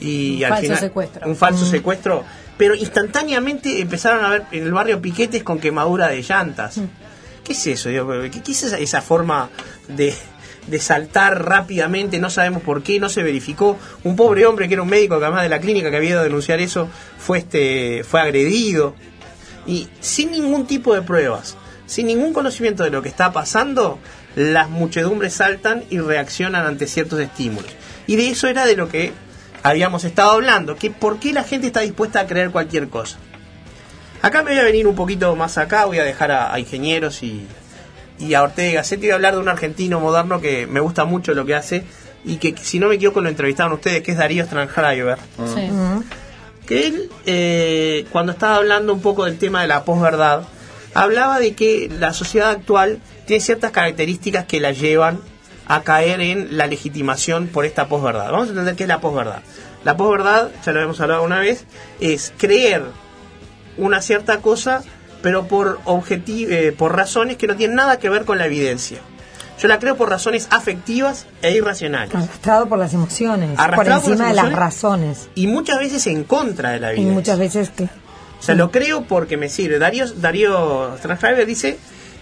y 0.00 0.38
Un 0.38 0.44
al 0.46 0.50
falso 0.50 0.62
final 0.64 0.78
secuestro. 0.80 1.28
un 1.28 1.36
falso 1.36 1.64
secuestro, 1.64 2.24
pero 2.56 2.74
instantáneamente 2.74 3.80
empezaron 3.80 4.24
a 4.24 4.30
ver 4.30 4.42
en 4.50 4.64
el 4.64 4.72
barrio 4.72 5.00
piquetes 5.00 5.44
con 5.44 5.60
quemadura 5.60 6.08
de 6.08 6.22
llantas. 6.22 6.80
¿Qué 7.44 7.52
es 7.52 7.66
eso? 7.68 7.88
Digo, 7.88 8.08
¿Qué, 8.32 8.42
qué 8.42 8.50
es 8.50 8.64
esa, 8.64 8.78
esa 8.78 9.00
forma 9.00 9.48
de, 9.86 10.12
de 10.66 10.78
saltar 10.80 11.44
rápidamente? 11.44 12.18
No 12.18 12.30
sabemos 12.30 12.64
por 12.64 12.82
qué, 12.82 12.98
no 12.98 13.08
se 13.08 13.22
verificó. 13.22 13.78
Un 14.02 14.16
pobre 14.16 14.44
hombre 14.44 14.66
que 14.66 14.74
era 14.74 14.82
un 14.82 14.88
médico 14.88 15.20
que 15.20 15.24
además 15.26 15.44
de 15.44 15.50
la 15.50 15.60
clínica 15.60 15.88
que 15.92 15.98
había 15.98 16.10
ido 16.10 16.20
a 16.20 16.24
denunciar 16.24 16.58
eso 16.58 16.88
fue, 17.16 17.38
este, 17.38 18.02
fue 18.02 18.20
agredido. 18.20 18.96
Y 19.68 19.86
sin 20.00 20.32
ningún 20.32 20.66
tipo 20.66 20.94
de 20.94 21.02
pruebas, 21.02 21.56
sin 21.86 22.06
ningún 22.06 22.32
conocimiento 22.32 22.82
de 22.82 22.90
lo 22.90 23.02
que 23.02 23.08
está 23.08 23.32
pasando, 23.32 24.00
las 24.34 24.70
muchedumbres 24.70 25.34
saltan 25.34 25.84
y 25.90 26.00
reaccionan 26.00 26.66
ante 26.66 26.86
ciertos 26.86 27.20
estímulos. 27.20 27.70
Y 28.06 28.16
de 28.16 28.30
eso 28.30 28.48
era 28.48 28.64
de 28.64 28.76
lo 28.76 28.88
que 28.88 29.12
habíamos 29.62 30.04
estado 30.04 30.30
hablando, 30.30 30.74
que 30.76 30.90
por 30.90 31.20
qué 31.20 31.32
la 31.32 31.44
gente 31.44 31.66
está 31.66 31.80
dispuesta 31.80 32.20
a 32.20 32.26
creer 32.26 32.50
cualquier 32.50 32.88
cosa. 32.88 33.18
Acá 34.22 34.42
me 34.42 34.52
voy 34.52 34.60
a 34.60 34.64
venir 34.64 34.86
un 34.86 34.96
poquito 34.96 35.36
más 35.36 35.58
acá, 35.58 35.84
voy 35.84 35.98
a 35.98 36.04
dejar 36.04 36.32
a, 36.32 36.52
a 36.52 36.58
ingenieros 36.58 37.22
y, 37.22 37.46
y 38.18 38.34
a 38.34 38.42
Ortega 38.42 38.80
Gassetti, 38.80 39.02
voy 39.02 39.10
a 39.10 39.14
hablar 39.16 39.34
de 39.34 39.40
un 39.40 39.48
argentino 39.48 40.00
moderno 40.00 40.40
que 40.40 40.66
me 40.66 40.80
gusta 40.80 41.04
mucho 41.04 41.34
lo 41.34 41.44
que 41.44 41.54
hace 41.54 41.84
y 42.24 42.36
que 42.36 42.56
si 42.56 42.78
no 42.78 42.88
me 42.88 42.96
equivoco 42.96 43.20
lo 43.20 43.28
entrevistaron 43.28 43.74
ustedes, 43.74 44.02
que 44.02 44.12
es 44.12 44.18
Darío 44.18 44.44
Stranheimer. 44.44 45.18
Sí. 45.54 45.68
Que 46.68 46.86
él, 46.86 47.10
eh, 47.26 48.06
cuando 48.12 48.32
estaba 48.32 48.56
hablando 48.56 48.92
un 48.92 49.00
poco 49.00 49.24
del 49.24 49.38
tema 49.38 49.62
de 49.62 49.68
la 49.68 49.84
posverdad, 49.84 50.42
hablaba 50.94 51.40
de 51.40 51.54
que 51.54 51.90
la 51.98 52.12
sociedad 52.12 52.50
actual 52.50 53.00
tiene 53.26 53.40
ciertas 53.40 53.70
características 53.70 54.44
que 54.44 54.60
la 54.60 54.72
llevan 54.72 55.20
a 55.66 55.82
caer 55.82 56.20
en 56.20 56.56
la 56.56 56.66
legitimación 56.66 57.46
por 57.48 57.64
esta 57.64 57.88
posverdad. 57.88 58.30
Vamos 58.30 58.48
a 58.48 58.50
entender 58.50 58.74
qué 58.76 58.84
es 58.84 58.88
la 58.88 59.00
posverdad. 59.00 59.42
La 59.84 59.96
posverdad, 59.96 60.50
ya 60.64 60.72
lo 60.72 60.82
hemos 60.82 61.00
hablado 61.00 61.22
una 61.22 61.40
vez, 61.40 61.64
es 62.00 62.32
creer 62.36 62.82
una 63.76 64.02
cierta 64.02 64.38
cosa, 64.38 64.82
pero 65.22 65.46
por, 65.46 65.80
eh, 66.18 66.74
por 66.76 66.96
razones 66.96 67.36
que 67.36 67.46
no 67.46 67.56
tienen 67.56 67.76
nada 67.76 67.98
que 67.98 68.08
ver 68.08 68.24
con 68.24 68.38
la 68.38 68.46
evidencia. 68.46 68.98
Yo 69.60 69.68
la 69.68 69.78
creo 69.78 69.96
por 69.96 70.08
razones 70.08 70.46
afectivas 70.50 71.26
e 71.42 71.52
irracionales. 71.52 72.14
Arrastrado 72.14 72.68
por 72.68 72.78
las 72.78 72.94
emociones, 72.94 73.58
Arrastrado 73.58 74.02
por 74.02 74.12
encima 74.12 74.32
las 74.32 74.44
de 74.44 74.50
las 74.50 74.58
razones. 74.58 75.28
Y 75.34 75.46
muchas 75.48 75.78
veces 75.78 76.06
en 76.06 76.24
contra 76.24 76.70
de 76.70 76.80
la 76.80 76.88
Y 76.88 76.98
evidencia. 76.98 77.14
muchas 77.14 77.38
veces 77.38 77.70
que... 77.70 77.84
O 77.84 78.42
sea, 78.42 78.54
lo 78.54 78.70
creo 78.70 79.02
porque 79.02 79.36
me 79.36 79.48
sirve. 79.48 79.80
Darío, 79.80 80.06
Darío 80.14 80.96
Strasberger 80.98 81.44
dice, 81.44 81.76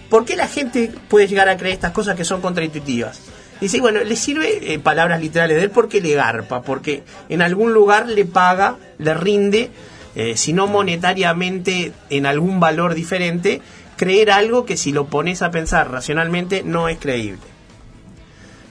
¿por 0.09 0.25
qué 0.25 0.35
la 0.35 0.47
gente 0.47 0.91
puede 1.09 1.27
llegar 1.27 1.47
a 1.47 1.57
creer 1.57 1.75
estas 1.75 1.91
cosas 1.91 2.15
que 2.15 2.25
son 2.25 2.41
contraintuitivas? 2.41 3.21
Dice, 3.61 3.79
bueno, 3.81 4.03
le 4.03 4.15
sirve, 4.15 4.73
eh, 4.73 4.79
palabras 4.79 5.21
literales 5.21 5.57
de 5.57 5.63
él, 5.63 5.69
porque 5.69 6.01
le 6.01 6.13
garpa, 6.15 6.61
porque 6.63 7.03
en 7.29 7.43
algún 7.43 7.71
lugar 7.73 8.07
le 8.07 8.25
paga, 8.25 8.77
le 8.97 9.13
rinde, 9.13 9.69
eh, 10.15 10.35
si 10.37 10.53
no 10.53 10.65
monetariamente, 10.67 11.91
en 12.09 12.25
algún 12.25 12.59
valor 12.59 12.95
diferente, 12.95 13.61
creer 13.97 14.31
algo 14.31 14.65
que 14.65 14.77
si 14.77 14.91
lo 14.91 15.07
pones 15.07 15.41
a 15.41 15.51
pensar 15.51 15.91
racionalmente 15.91 16.63
no 16.63 16.87
es 16.87 16.97
creíble. 16.97 17.41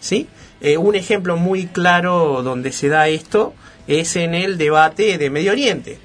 ¿Sí? 0.00 0.28
Eh, 0.60 0.78
un 0.78 0.94
ejemplo 0.94 1.36
muy 1.36 1.66
claro 1.66 2.42
donde 2.42 2.72
se 2.72 2.88
da 2.88 3.08
esto 3.08 3.52
es 3.86 4.16
en 4.16 4.34
el 4.34 4.56
debate 4.56 5.18
de 5.18 5.30
Medio 5.30 5.52
Oriente. 5.52 5.98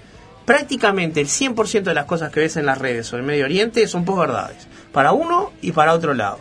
Prácticamente 0.45 1.21
el 1.21 1.27
100% 1.27 1.83
de 1.83 1.93
las 1.93 2.05
cosas 2.05 2.31
que 2.31 2.41
ves 2.41 2.57
en 2.57 2.65
las 2.65 2.77
redes 2.77 3.07
sobre 3.07 3.23
Medio 3.23 3.45
Oriente 3.45 3.87
son 3.87 4.03
posverdades, 4.03 4.67
para 4.91 5.13
uno 5.13 5.53
y 5.61 5.71
para 5.71 5.93
otro 5.93 6.13
lado. 6.13 6.39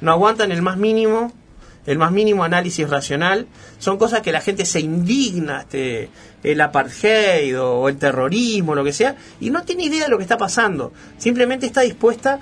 No 0.00 0.10
aguantan 0.10 0.50
el 0.50 0.62
más 0.62 0.76
mínimo, 0.76 1.32
el 1.86 1.98
más 1.98 2.10
mínimo 2.10 2.44
análisis 2.44 2.88
racional. 2.88 3.46
Son 3.78 3.98
cosas 3.98 4.22
que 4.22 4.32
la 4.32 4.40
gente 4.40 4.64
se 4.64 4.80
indigna, 4.80 5.60
este, 5.60 6.10
el 6.44 6.60
apartheid 6.60 7.58
o, 7.58 7.88
el 7.88 7.96
terrorismo, 7.96 8.74
lo 8.74 8.84
que 8.84 8.92
sea, 8.92 9.16
y 9.40 9.50
no 9.50 9.64
tiene 9.64 9.84
idea 9.84 10.04
de 10.04 10.10
lo 10.10 10.18
que 10.18 10.22
está 10.22 10.36
pasando. 10.36 10.92
Simplemente 11.18 11.66
está 11.66 11.80
dispuesta 11.80 12.38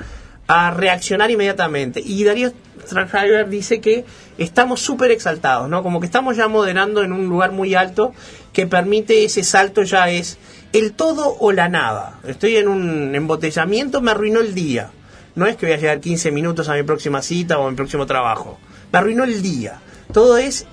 a 0.46 0.70
reaccionar 0.72 1.30
inmediatamente. 1.30 2.02
Y 2.04 2.24
Darío 2.24 2.52
Strasberger 2.84 3.48
dice 3.48 3.80
que 3.80 4.04
estamos 4.38 4.80
súper 4.80 5.12
exaltados, 5.12 5.68
¿no? 5.68 5.82
Como 5.82 6.00
que 6.00 6.06
estamos 6.06 6.36
ya 6.36 6.48
moderando 6.48 7.02
en 7.02 7.12
un 7.12 7.28
lugar 7.28 7.52
muy 7.52 7.74
alto 7.74 8.12
que 8.52 8.66
permite 8.66 9.24
ese 9.24 9.44
salto 9.44 9.82
ya 9.82 10.10
es 10.10 10.36
el 10.72 10.92
todo 10.92 11.36
o 11.38 11.52
la 11.52 11.68
nada. 11.68 12.18
Estoy 12.26 12.56
en 12.56 12.68
un 12.68 13.14
embotellamiento, 13.14 14.00
me 14.00 14.10
arruinó 14.10 14.40
el 14.40 14.54
día. 14.54 14.90
No 15.34 15.46
es 15.46 15.56
que 15.56 15.66
voy 15.66 15.74
a 15.74 15.78
llegar 15.78 16.00
15 16.00 16.30
minutos 16.32 16.68
a 16.68 16.74
mi 16.74 16.82
próxima 16.82 17.22
cita 17.22 17.58
o 17.58 17.66
a 17.66 17.70
mi 17.70 17.76
próximo 17.76 18.04
trabajo. 18.04 18.58
Me 18.92 18.98
arruinó 18.98 19.24
el 19.24 19.40
día. 19.40 19.80
Todo 20.12 20.36
es 20.36 20.66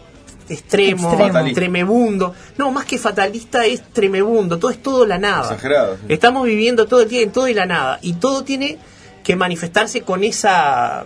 extremo, 0.50 1.12
Extremo. 1.14 1.54
tremebundo. 1.54 2.34
No, 2.58 2.72
más 2.72 2.86
que 2.86 2.98
fatalista 2.98 3.66
es 3.66 3.82
tremebundo. 3.94 4.58
Todo 4.60 4.72
es 4.72 4.82
todo 4.82 5.06
la 5.06 5.18
nada. 5.18 5.44
Exagerado, 5.44 5.96
sí. 5.98 6.02
Estamos 6.10 6.46
viviendo 6.46 6.88
todo 6.88 7.02
el 7.02 7.10
día 7.10 7.22
en 7.22 7.32
todo 7.32 7.48
y 7.48 7.54
la 7.54 7.66
nada. 7.66 8.00
Y 8.02 8.14
todo 8.14 8.44
tiene 8.44 8.78
que 9.24 9.36
manifestarse 9.36 10.02
con 10.02 10.24
esa 10.24 11.06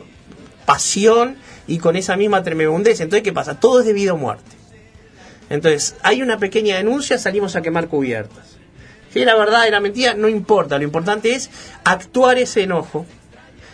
pasión 0.65 1.35
y 1.67 1.77
con 1.77 1.95
esa 1.95 2.15
misma 2.15 2.43
tremebundez. 2.43 2.99
Entonces, 3.01 3.23
¿qué 3.23 3.33
pasa? 3.33 3.59
Todo 3.59 3.81
es 3.81 3.85
de 3.85 3.93
vida 3.93 4.13
o 4.13 4.17
muerte. 4.17 4.51
Entonces, 5.49 5.95
hay 6.01 6.21
una 6.21 6.37
pequeña 6.37 6.77
denuncia, 6.77 7.17
salimos 7.17 7.55
a 7.55 7.61
quemar 7.61 7.87
cubiertas. 7.87 8.57
Si 9.11 9.21
era 9.21 9.35
verdad, 9.35 9.67
era 9.67 9.79
mentira, 9.79 10.15
no 10.15 10.27
importa. 10.27 10.77
Lo 10.77 10.83
importante 10.83 11.35
es 11.35 11.49
actuar 11.83 12.37
ese 12.37 12.63
enojo 12.63 13.05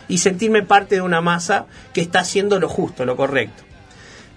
y 0.08 0.18
sentirme 0.18 0.62
parte 0.62 0.96
de 0.96 1.00
una 1.00 1.20
masa 1.20 1.66
que 1.94 2.00
está 2.00 2.20
haciendo 2.20 2.58
lo 2.60 2.68
justo, 2.68 3.04
lo 3.06 3.16
correcto. 3.16 3.62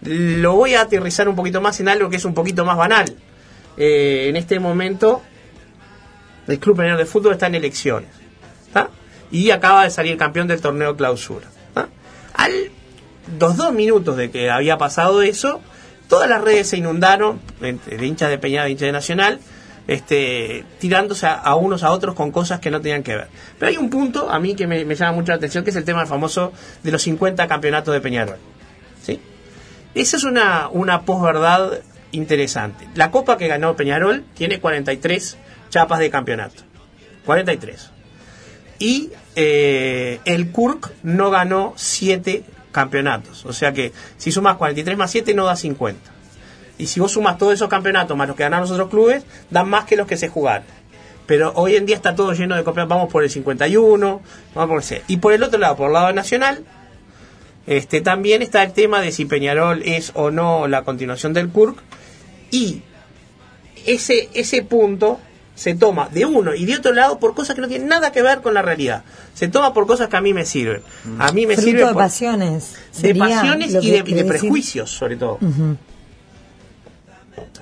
Lo 0.05 0.55
voy 0.55 0.75
a 0.75 0.81
aterrizar 0.81 1.27
un 1.27 1.35
poquito 1.35 1.61
más 1.61 1.79
en 1.79 1.89
algo 1.89 2.09
que 2.09 2.17
es 2.17 2.25
un 2.25 2.33
poquito 2.33 2.65
más 2.65 2.77
banal. 2.77 3.05
Eh, 3.77 4.27
en 4.29 4.35
este 4.35 4.59
momento, 4.59 5.21
el 6.47 6.59
Club 6.59 6.77
Peñarol 6.77 6.97
de 6.97 7.05
Fútbol 7.05 7.33
está 7.33 7.47
en 7.47 7.55
elecciones. 7.55 8.09
Y 9.31 9.49
acaba 9.49 9.83
de 9.83 9.89
salir 9.89 10.15
campeón 10.15 10.47
del 10.47 10.61
torneo 10.61 10.95
clausura. 10.95 11.47
Al 12.35 12.69
los 13.39 13.57
dos 13.57 13.73
minutos 13.73 14.17
de 14.17 14.31
que 14.31 14.49
había 14.49 14.77
pasado 14.77 15.21
eso, 15.21 15.61
todas 16.07 16.29
las 16.29 16.41
redes 16.41 16.67
se 16.67 16.77
inundaron, 16.77 17.39
de 17.59 18.05
hinchas 18.05 18.29
de 18.29 18.37
Peñarol, 18.37 18.65
de 18.65 18.71
hinchas 18.71 18.85
de 18.87 18.91
Nacional, 18.91 19.39
este, 19.87 20.65
tirándose 20.79 21.25
a, 21.25 21.33
a 21.33 21.55
unos 21.55 21.83
a 21.83 21.91
otros 21.91 22.15
con 22.15 22.31
cosas 22.31 22.59
que 22.59 22.69
no 22.69 22.81
tenían 22.81 23.03
que 23.03 23.15
ver. 23.15 23.27
Pero 23.59 23.69
hay 23.69 23.77
un 23.77 23.89
punto 23.89 24.29
a 24.29 24.39
mí 24.39 24.55
que 24.55 24.67
me, 24.67 24.85
me 24.85 24.95
llama 24.95 25.13
mucho 25.13 25.31
la 25.31 25.37
atención, 25.37 25.63
que 25.63 25.71
es 25.71 25.75
el 25.75 25.83
tema 25.83 26.05
famoso 26.05 26.53
de 26.83 26.91
los 26.91 27.01
50 27.01 27.47
campeonatos 27.47 27.93
de 27.93 28.01
Peñarol. 28.01 28.37
¿Sí? 29.01 29.19
Esa 29.95 30.17
es 30.17 30.23
una, 30.23 30.69
una 30.69 31.01
posverdad 31.01 31.79
interesante. 32.11 32.87
La 32.95 33.11
copa 33.11 33.37
que 33.37 33.47
ganó 33.47 33.75
Peñarol 33.75 34.23
tiene 34.33 34.59
43 34.59 35.37
chapas 35.69 35.99
de 35.99 36.09
campeonato. 36.09 36.63
43. 37.25 37.91
Y 38.79 39.11
eh, 39.35 40.19
el 40.25 40.51
Kurk 40.51 40.91
no 41.03 41.29
ganó 41.29 41.73
7 41.75 42.43
campeonatos. 42.71 43.45
O 43.45 43.53
sea 43.53 43.73
que 43.73 43.93
si 44.17 44.31
sumas 44.31 44.57
43 44.57 44.97
más 44.97 45.11
7 45.11 45.33
no 45.33 45.45
da 45.45 45.55
50. 45.55 46.11
Y 46.77 46.87
si 46.87 46.99
vos 46.99 47.11
sumas 47.11 47.37
todos 47.37 47.53
esos 47.53 47.69
campeonatos 47.69 48.17
más 48.17 48.27
los 48.27 48.35
que 48.35 48.43
ganaron 48.43 48.63
los 48.63 48.71
otros 48.71 48.89
clubes, 48.89 49.23
dan 49.49 49.69
más 49.69 49.85
que 49.85 49.95
los 49.95 50.07
que 50.07 50.17
se 50.17 50.27
jugaron. 50.27 50.65
Pero 51.25 51.53
hoy 51.55 51.75
en 51.75 51.85
día 51.85 51.95
está 51.95 52.15
todo 52.15 52.33
lleno 52.33 52.55
de 52.55 52.63
campeonatos. 52.63 52.97
Vamos 52.97 53.11
por 53.11 53.23
el 53.23 53.29
51, 53.29 54.21
vamos 54.55 54.85
por 54.85 54.97
el. 54.97 55.03
Y 55.07 55.17
por 55.17 55.33
el 55.33 55.43
otro 55.43 55.59
lado, 55.59 55.77
por 55.77 55.87
el 55.87 55.93
lado 55.93 56.11
nacional, 56.13 56.65
este, 57.65 58.01
también 58.01 58.41
está 58.41 58.63
el 58.63 58.73
tema 58.73 59.01
de 59.01 59.11
si 59.11 59.25
Peñarol 59.25 59.81
es 59.83 60.11
o 60.15 60.31
no 60.31 60.67
la 60.67 60.83
continuación 60.83 61.33
del 61.33 61.49
Kurk. 61.49 61.77
Y 62.51 62.81
ese, 63.85 64.29
ese 64.33 64.63
punto 64.63 65.19
se 65.55 65.75
toma 65.75 66.09
de 66.09 66.25
uno 66.25 66.55
y 66.55 66.65
de 66.65 66.75
otro 66.75 66.93
lado 66.93 67.19
por 67.19 67.35
cosas 67.35 67.55
que 67.55 67.61
no 67.61 67.67
tienen 67.67 67.87
nada 67.87 68.11
que 68.11 68.21
ver 68.21 68.41
con 68.41 68.53
la 68.53 68.61
realidad. 68.61 69.03
Se 69.33 69.47
toma 69.47 69.73
por 69.73 69.85
cosas 69.87 70.09
que 70.09 70.17
a 70.17 70.21
mí 70.21 70.33
me 70.33 70.45
sirven. 70.45 70.81
A 71.19 71.31
mí 71.31 71.45
me 71.45 71.55
Fruto 71.55 71.69
sirve 71.69 71.85
de 71.85 71.93
pasiones. 71.93 72.75
de 72.99 73.15
pasiones 73.15 73.73
y 73.81 73.91
de, 73.91 74.03
y 74.05 74.23
prejuicios, 74.23 74.89
sobre 74.89 75.15
todo. 75.15 75.39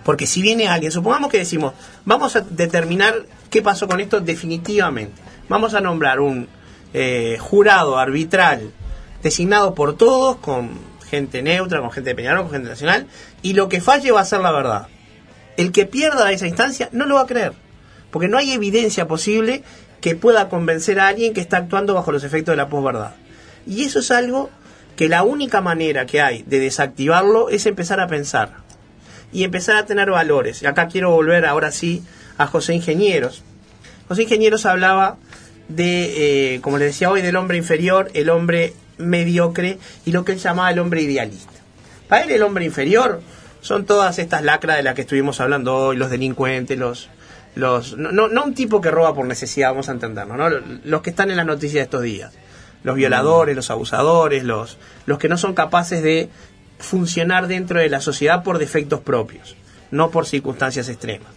Porque 0.03 0.25
si 0.25 0.41
viene 0.41 0.67
alguien, 0.67 0.91
supongamos 0.91 1.29
que 1.29 1.37
decimos, 1.37 1.73
vamos 2.05 2.35
a 2.35 2.41
determinar 2.41 3.25
qué 3.49 3.61
pasó 3.61 3.87
con 3.87 3.99
esto 3.99 4.19
definitivamente. 4.19 5.21
Vamos 5.47 5.73
a 5.73 5.81
nombrar 5.81 6.21
un 6.21 6.47
eh, 6.93 7.37
jurado 7.39 7.99
arbitral 7.99 8.71
designado 9.21 9.75
por 9.75 9.97
todos, 9.97 10.37
con 10.37 10.71
gente 11.09 11.41
neutra, 11.41 11.81
con 11.81 11.91
gente 11.91 12.11
de 12.11 12.15
Peñarol, 12.15 12.43
con 12.43 12.51
gente 12.51 12.69
nacional, 12.69 13.07
y 13.41 13.53
lo 13.53 13.69
que 13.69 13.81
falle 13.81 14.11
va 14.11 14.21
a 14.21 14.25
ser 14.25 14.39
la 14.39 14.51
verdad. 14.51 14.87
El 15.57 15.71
que 15.71 15.85
pierda 15.85 16.31
esa 16.31 16.47
instancia 16.47 16.89
no 16.91 17.05
lo 17.05 17.15
va 17.15 17.21
a 17.21 17.27
creer, 17.27 17.53
porque 18.11 18.27
no 18.27 18.37
hay 18.37 18.51
evidencia 18.51 19.07
posible 19.07 19.63
que 19.99 20.15
pueda 20.15 20.49
convencer 20.49 20.99
a 20.99 21.07
alguien 21.07 21.33
que 21.33 21.41
está 21.41 21.57
actuando 21.57 21.93
bajo 21.93 22.11
los 22.11 22.23
efectos 22.23 22.53
de 22.53 22.57
la 22.57 22.69
posverdad. 22.69 23.13
Y 23.67 23.83
eso 23.83 23.99
es 23.99 24.09
algo 24.09 24.49
que 24.95 25.07
la 25.09 25.23
única 25.23 25.61
manera 25.61 26.05
que 26.05 26.21
hay 26.21 26.43
de 26.43 26.59
desactivarlo 26.59 27.49
es 27.49 27.65
empezar 27.65 27.99
a 27.99 28.07
pensar 28.07 28.57
y 29.31 29.43
empezar 29.43 29.75
a 29.77 29.85
tener 29.85 30.09
valores. 30.09 30.61
Y 30.61 30.65
acá 30.65 30.87
quiero 30.87 31.11
volver 31.11 31.45
ahora 31.45 31.71
sí 31.71 32.03
a 32.37 32.47
José 32.47 32.73
Ingenieros. 32.73 33.43
José 34.07 34.23
Ingenieros 34.23 34.65
hablaba 34.65 35.17
de, 35.69 36.55
eh, 36.55 36.61
como 36.61 36.77
le 36.77 36.85
decía 36.85 37.09
hoy, 37.09 37.21
del 37.21 37.35
hombre 37.35 37.57
inferior, 37.57 38.09
el 38.13 38.29
hombre 38.29 38.73
mediocre 39.01 39.77
y 40.05 40.11
lo 40.11 40.23
que 40.25 40.33
él 40.33 40.39
llamaba 40.39 40.71
el 40.71 40.79
hombre 40.79 41.01
idealista. 41.01 41.51
Para 42.07 42.23
él 42.23 42.31
el 42.31 42.43
hombre 42.43 42.65
inferior 42.65 43.21
son 43.61 43.85
todas 43.85 44.19
estas 44.19 44.43
lacras 44.43 44.77
de 44.77 44.83
las 44.83 44.95
que 44.95 45.01
estuvimos 45.01 45.39
hablando 45.39 45.75
hoy, 45.75 45.97
los 45.97 46.09
delincuentes, 46.09 46.77
los... 46.77 47.09
los 47.55 47.97
no, 47.97 48.11
no, 48.11 48.43
un 48.43 48.53
tipo 48.53 48.81
que 48.81 48.91
roba 48.91 49.13
por 49.13 49.25
necesidad, 49.25 49.69
vamos 49.69 49.89
a 49.89 49.93
entendernos, 49.93 50.37
¿no? 50.37 50.49
los 50.83 51.01
que 51.01 51.11
están 51.11 51.31
en 51.31 51.37
las 51.37 51.45
noticias 51.45 51.73
de 51.73 51.81
estos 51.81 52.01
días. 52.01 52.33
Los 52.83 52.95
violadores, 52.95 53.55
los 53.55 53.69
abusadores, 53.69 54.43
los, 54.43 54.79
los 55.05 55.19
que 55.19 55.29
no 55.29 55.37
son 55.37 55.53
capaces 55.53 56.01
de 56.01 56.29
funcionar 56.79 57.47
dentro 57.47 57.79
de 57.79 57.89
la 57.89 58.01
sociedad 58.01 58.43
por 58.43 58.57
defectos 58.57 59.01
propios, 59.01 59.55
no 59.91 60.09
por 60.09 60.25
circunstancias 60.25 60.89
extremas. 60.89 61.29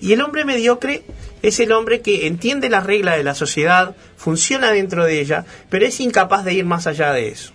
Y 0.00 0.12
el 0.12 0.22
hombre 0.22 0.44
mediocre 0.44 1.04
es 1.42 1.60
el 1.60 1.72
hombre 1.72 2.00
que 2.00 2.26
entiende 2.26 2.68
las 2.68 2.84
reglas 2.84 3.16
de 3.16 3.24
la 3.24 3.34
sociedad, 3.34 3.94
funciona 4.16 4.72
dentro 4.72 5.04
de 5.04 5.20
ella, 5.20 5.44
pero 5.70 5.86
es 5.86 6.00
incapaz 6.00 6.44
de 6.44 6.54
ir 6.54 6.64
más 6.64 6.86
allá 6.86 7.12
de 7.12 7.28
eso. 7.28 7.52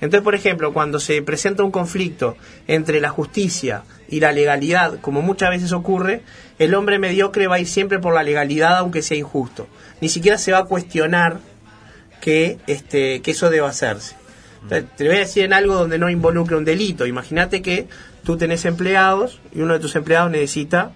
Entonces, 0.00 0.22
por 0.22 0.34
ejemplo, 0.34 0.72
cuando 0.72 1.00
se 1.00 1.22
presenta 1.22 1.62
un 1.62 1.70
conflicto 1.70 2.36
entre 2.66 3.00
la 3.00 3.08
justicia 3.08 3.84
y 4.08 4.20
la 4.20 4.32
legalidad, 4.32 5.00
como 5.00 5.22
muchas 5.22 5.50
veces 5.50 5.72
ocurre, 5.72 6.22
el 6.58 6.74
hombre 6.74 6.98
mediocre 6.98 7.46
va 7.46 7.56
a 7.56 7.60
ir 7.60 7.66
siempre 7.66 7.98
por 7.98 8.14
la 8.14 8.22
legalidad 8.22 8.76
aunque 8.78 9.02
sea 9.02 9.16
injusto. 9.16 9.66
Ni 10.00 10.08
siquiera 10.08 10.36
se 10.36 10.52
va 10.52 10.58
a 10.58 10.64
cuestionar 10.64 11.38
que, 12.20 12.58
este, 12.66 13.22
que 13.22 13.30
eso 13.30 13.48
deba 13.48 13.70
hacerse. 13.70 14.16
Entonces, 14.62 14.88
te 14.96 15.06
voy 15.06 15.16
a 15.16 15.20
decir 15.20 15.44
en 15.44 15.52
algo 15.52 15.74
donde 15.74 15.98
no 15.98 16.10
involucre 16.10 16.56
un 16.56 16.64
delito. 16.64 17.06
Imagínate 17.06 17.62
que 17.62 17.86
tú 18.24 18.36
tenés 18.36 18.64
empleados 18.64 19.40
y 19.54 19.60
uno 19.60 19.74
de 19.74 19.80
tus 19.80 19.96
empleados 19.96 20.30
necesita 20.30 20.92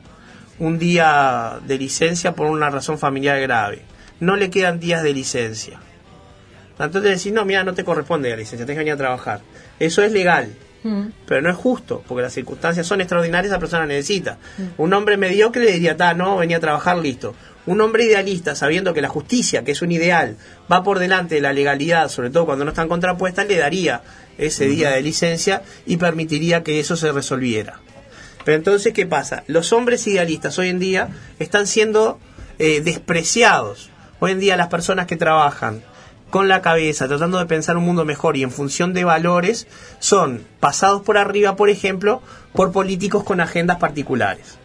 un 0.61 0.79
día 0.79 1.59
de 1.67 1.79
licencia 1.79 2.35
por 2.35 2.47
una 2.47 2.71
razón 2.71 2.99
familiar 2.99 3.41
grave. 3.41 3.83
No 4.21 4.37
le 4.37 4.51
quedan 4.51 4.79
días 4.79 5.03
de 5.03 5.15
licencia. 5.15 5.81
Entonces 6.79 7.19
decís, 7.19 7.33
no, 7.33 7.45
mira, 7.45 7.65
no 7.65 7.75
te 7.75 7.85
corresponde 7.85 8.31
la 8.31 8.37
licencia, 8.37 8.65
tenés 8.65 8.77
que 8.77 8.81
venir 8.81 8.95
a 8.95 8.99
trabajar. 8.99 9.41
Eso 9.79 10.03
es 10.03 10.13
legal, 10.13 10.55
pero 11.27 11.43
no 11.43 11.51
es 11.51 11.57
justo, 11.57 12.03
porque 12.07 12.23
las 12.23 12.33
circunstancias 12.33 12.87
son 12.87 13.01
extraordinarias, 13.01 13.53
esa 13.53 13.59
persona 13.59 13.87
necesita. 13.87 14.39
Un 14.79 14.93
hombre 14.95 15.17
mediocre 15.17 15.65
le 15.65 15.73
diría, 15.73 15.97
ta, 15.97 16.15
no, 16.15 16.39
venía 16.39 16.59
a 16.59 16.61
trabajar, 16.61 16.99
listo. 16.99 17.35
Un 17.67 17.81
hombre 17.83 18.05
idealista, 18.05 18.55
sabiendo 18.55 18.95
que 18.95 19.03
la 19.03 19.09
justicia, 19.09 19.63
que 19.63 19.73
es 19.73 19.83
un 19.83 19.93
ideal, 19.93 20.37
va 20.71 20.83
por 20.83 20.99
delante 20.99 21.35
de 21.35 21.43
la 21.43 21.53
legalidad, 21.53 22.09
sobre 22.09 22.31
todo 22.31 22.47
cuando 22.47 22.65
no 22.65 22.71
están 22.71 22.89
contrapuestas, 22.89 23.47
le 23.47 23.59
daría 23.59 24.03
ese 24.39 24.67
día 24.67 24.91
de 24.91 25.03
licencia 25.03 25.63
y 25.85 25.99
permitiría 25.99 26.63
que 26.63 26.81
eso 26.81 26.97
se 26.97 27.13
resolviera. 27.13 27.81
Pero 28.45 28.57
entonces, 28.57 28.93
¿qué 28.93 29.07
pasa? 29.07 29.45
Los 29.47 29.73
hombres 29.73 30.07
idealistas 30.07 30.59
hoy 30.59 30.69
en 30.69 30.79
día 30.79 31.09
están 31.39 31.67
siendo 31.67 32.19
eh, 32.59 32.81
despreciados. 32.81 33.91
Hoy 34.19 34.33
en 34.33 34.41
día 34.41 34.57
las 34.57 34.69
personas 34.69 35.07
que 35.07 35.17
trabajan 35.17 35.83
con 36.31 36.49
la 36.49 36.63
cabeza, 36.63 37.09
tratando 37.09 37.39
de 37.39 37.47
pensar 37.47 37.77
un 37.77 37.85
mundo 37.85 38.05
mejor 38.05 38.37
y 38.37 38.43
en 38.43 38.51
función 38.51 38.95
de 38.95 39.05
valores, 39.05 39.67
son 39.99 40.45
pasados 40.61 41.03
por 41.03 41.19
arriba, 41.19 41.57
por 41.57 41.71
ejemplo, 41.71 42.23
por 42.53 42.73
políticos 42.73 43.25
con 43.25 43.41
agendas 43.41 43.79
particulares. 43.79 44.59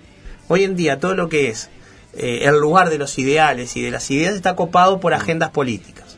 Hoy 0.47 0.63
en 0.63 0.75
día 0.75 0.99
todo 0.99 1.15
lo 1.15 1.27
que 1.27 1.49
es 1.49 1.69
eh, 2.13 2.41
el 2.43 2.59
lugar 2.59 2.89
de 2.89 2.97
los 2.97 3.17
ideales 3.17 3.75
y 3.75 3.81
de 3.81 3.91
las 3.91 4.09
ideas 4.11 4.35
está 4.35 4.55
copado 4.55 4.99
por 4.99 5.13
agendas 5.13 5.49
políticas. 5.49 6.17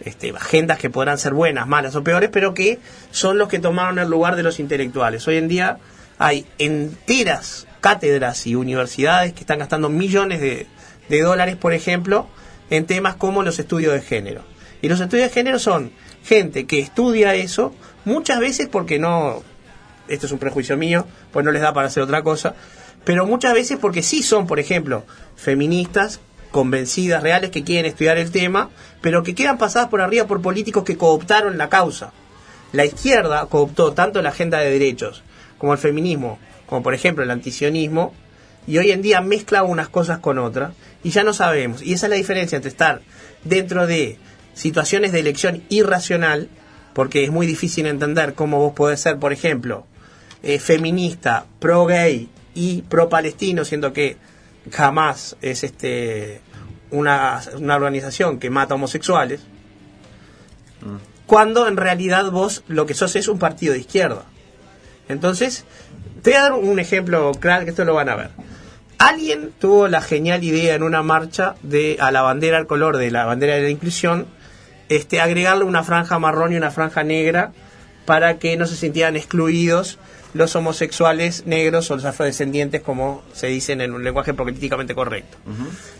Este, 0.00 0.30
agendas 0.30 0.78
que 0.78 0.90
podrán 0.90 1.18
ser 1.18 1.32
buenas, 1.32 1.68
malas 1.68 1.94
o 1.94 2.02
peores, 2.02 2.30
pero 2.32 2.54
que 2.54 2.80
son 3.10 3.38
los 3.38 3.48
que 3.48 3.58
tomaron 3.58 3.98
el 3.98 4.08
lugar 4.08 4.36
de 4.36 4.42
los 4.42 4.58
intelectuales. 4.58 5.26
Hoy 5.28 5.36
en 5.36 5.48
día 5.48 5.78
hay 6.22 6.46
enteras 6.58 7.66
cátedras 7.80 8.46
y 8.46 8.54
universidades 8.54 9.32
que 9.32 9.40
están 9.40 9.58
gastando 9.58 9.88
millones 9.88 10.40
de, 10.40 10.68
dólares, 11.20 11.56
por 11.56 11.74
ejemplo, 11.74 12.28
en 12.70 12.86
temas 12.86 13.16
como 13.16 13.42
los 13.42 13.58
estudios 13.58 13.92
de 13.92 14.02
género. 14.02 14.44
Y 14.82 14.88
los 14.88 15.00
estudios 15.00 15.28
de 15.28 15.34
género 15.34 15.58
son 15.58 15.90
gente 16.24 16.64
que 16.64 16.78
estudia 16.78 17.34
eso, 17.34 17.74
muchas 18.04 18.38
veces 18.38 18.68
porque 18.70 19.00
no, 19.00 19.42
esto 20.06 20.26
es 20.26 20.32
un 20.32 20.38
prejuicio 20.38 20.76
mío, 20.76 21.08
pues 21.32 21.44
no 21.44 21.50
les 21.50 21.60
da 21.60 21.74
para 21.74 21.88
hacer 21.88 22.04
otra 22.04 22.22
cosa, 22.22 22.54
pero 23.04 23.26
muchas 23.26 23.52
veces 23.52 23.78
porque 23.80 24.02
sí 24.02 24.22
son, 24.22 24.46
por 24.46 24.60
ejemplo, 24.60 25.04
feministas 25.34 26.20
convencidas, 26.52 27.22
reales, 27.22 27.50
que 27.50 27.64
quieren 27.64 27.86
estudiar 27.86 28.16
el 28.16 28.30
tema, 28.30 28.70
pero 29.00 29.24
que 29.24 29.34
quedan 29.34 29.58
pasadas 29.58 29.88
por 29.88 30.00
arriba 30.00 30.28
por 30.28 30.40
políticos 30.40 30.84
que 30.84 30.96
cooptaron 30.96 31.58
la 31.58 31.68
causa. 31.68 32.12
La 32.72 32.84
izquierda 32.84 33.46
cooptó 33.46 33.92
tanto 33.92 34.22
la 34.22 34.28
agenda 34.28 34.58
de 34.58 34.70
derechos 34.70 35.24
como 35.62 35.74
el 35.74 35.78
feminismo, 35.78 36.40
como 36.66 36.82
por 36.82 36.92
ejemplo 36.92 37.22
el 37.22 37.30
antisionismo, 37.30 38.12
y 38.66 38.78
hoy 38.78 38.90
en 38.90 39.00
día 39.00 39.20
mezcla 39.20 39.62
unas 39.62 39.88
cosas 39.88 40.18
con 40.18 40.38
otras, 40.38 40.74
y 41.04 41.10
ya 41.10 41.22
no 41.22 41.32
sabemos. 41.32 41.82
Y 41.82 41.92
esa 41.92 42.06
es 42.06 42.10
la 42.10 42.16
diferencia 42.16 42.56
entre 42.56 42.70
estar 42.70 43.00
dentro 43.44 43.86
de 43.86 44.18
situaciones 44.54 45.12
de 45.12 45.20
elección 45.20 45.62
irracional, 45.68 46.48
porque 46.94 47.22
es 47.22 47.30
muy 47.30 47.46
difícil 47.46 47.86
entender 47.86 48.34
cómo 48.34 48.58
vos 48.58 48.72
podés 48.72 48.98
ser, 48.98 49.20
por 49.20 49.32
ejemplo, 49.32 49.86
eh, 50.42 50.58
feminista, 50.58 51.46
pro 51.60 51.86
gay 51.86 52.28
y 52.56 52.82
pro 52.82 53.08
palestino, 53.08 53.64
siendo 53.64 53.92
que 53.92 54.16
jamás 54.72 55.36
es 55.42 55.62
este 55.62 56.40
una, 56.90 57.40
una 57.56 57.76
organización 57.76 58.40
que 58.40 58.50
mata 58.50 58.74
homosexuales, 58.74 59.42
cuando 61.26 61.68
en 61.68 61.76
realidad 61.76 62.32
vos 62.32 62.64
lo 62.66 62.84
que 62.84 62.94
sos 62.94 63.14
es 63.14 63.28
un 63.28 63.38
partido 63.38 63.74
de 63.74 63.78
izquierda. 63.78 64.24
Entonces, 65.12 65.64
te 66.22 66.30
voy 66.30 66.38
a 66.38 66.42
dar 66.42 66.52
un 66.54 66.78
ejemplo 66.78 67.32
claro, 67.38 67.64
que 67.64 67.70
esto 67.70 67.84
lo 67.84 67.94
van 67.94 68.08
a 68.08 68.16
ver. 68.16 68.30
Alguien 68.98 69.52
tuvo 69.58 69.88
la 69.88 70.00
genial 70.00 70.44
idea 70.44 70.74
en 70.74 70.82
una 70.82 71.02
marcha 71.02 71.56
de 71.62 71.96
a 72.00 72.10
la 72.10 72.22
bandera, 72.22 72.58
al 72.58 72.66
color 72.66 72.96
de 72.98 73.10
la 73.10 73.24
bandera 73.24 73.56
de 73.56 73.62
la 73.62 73.70
inclusión, 73.70 74.26
este, 74.88 75.20
agregarle 75.20 75.64
una 75.64 75.82
franja 75.82 76.18
marrón 76.18 76.52
y 76.52 76.56
una 76.56 76.70
franja 76.70 77.02
negra 77.02 77.52
para 78.04 78.38
que 78.38 78.56
no 78.56 78.66
se 78.66 78.76
sintieran 78.76 79.16
excluidos 79.16 79.98
los 80.34 80.56
homosexuales 80.56 81.44
negros 81.46 81.90
o 81.90 81.96
los 81.96 82.04
afrodescendientes, 82.04 82.80
como 82.80 83.22
se 83.34 83.48
dicen 83.48 83.80
en 83.80 83.92
un 83.92 84.02
lenguaje 84.02 84.32
políticamente 84.32 84.94
correcto. 84.94 85.36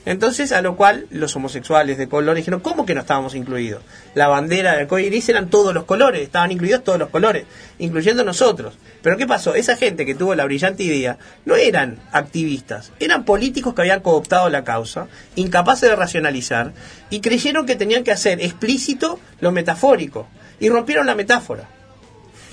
Entonces, 0.07 0.53
a 0.53 0.63
lo 0.63 0.77
cual 0.77 1.07
los 1.11 1.37
homosexuales 1.37 1.99
de 1.99 2.09
color 2.09 2.35
dijeron, 2.37 2.61
¿cómo 2.61 2.87
que 2.87 2.95
no 2.95 3.03
estábamos 3.03 3.35
incluidos? 3.35 3.83
La 4.15 4.29
bandera 4.29 4.73
del 4.73 4.83
arco 4.83 4.99
iris 4.99 5.29
eran 5.29 5.51
todos 5.51 5.75
los 5.75 5.85
colores, 5.85 6.23
estaban 6.23 6.51
incluidos 6.51 6.83
todos 6.83 6.99
los 6.99 7.11
colores, 7.11 7.45
incluyendo 7.79 8.25
nosotros. 8.25 8.79
Pero 9.03 9.19
¿qué 9.19 9.27
pasó? 9.27 9.55
Esa 9.55 9.77
gente 9.77 10.07
que 10.07 10.15
tuvo 10.15 10.35
la 10.35 10.45
brillante 10.45 10.83
idea 10.83 11.19
no 11.45 11.57
eran 11.57 11.99
activistas, 12.13 12.93
eran 13.01 13.25
políticos 13.25 13.75
que 13.75 13.83
habían 13.83 14.01
cooptado 14.01 14.49
la 14.49 14.65
causa, 14.65 15.09
incapaces 15.37 15.91
de 15.91 15.97
racionalizar, 15.97 16.73
y 17.11 17.21
creyeron 17.21 17.67
que 17.67 17.77
tenían 17.77 18.03
que 18.03 18.13
hacer 18.13 18.41
explícito 18.41 19.21
lo 19.41 19.53
metafórico, 19.53 20.27
y 20.59 20.71
rompieron 20.71 21.07
la 21.07 21.15
metáfora. 21.15 21.69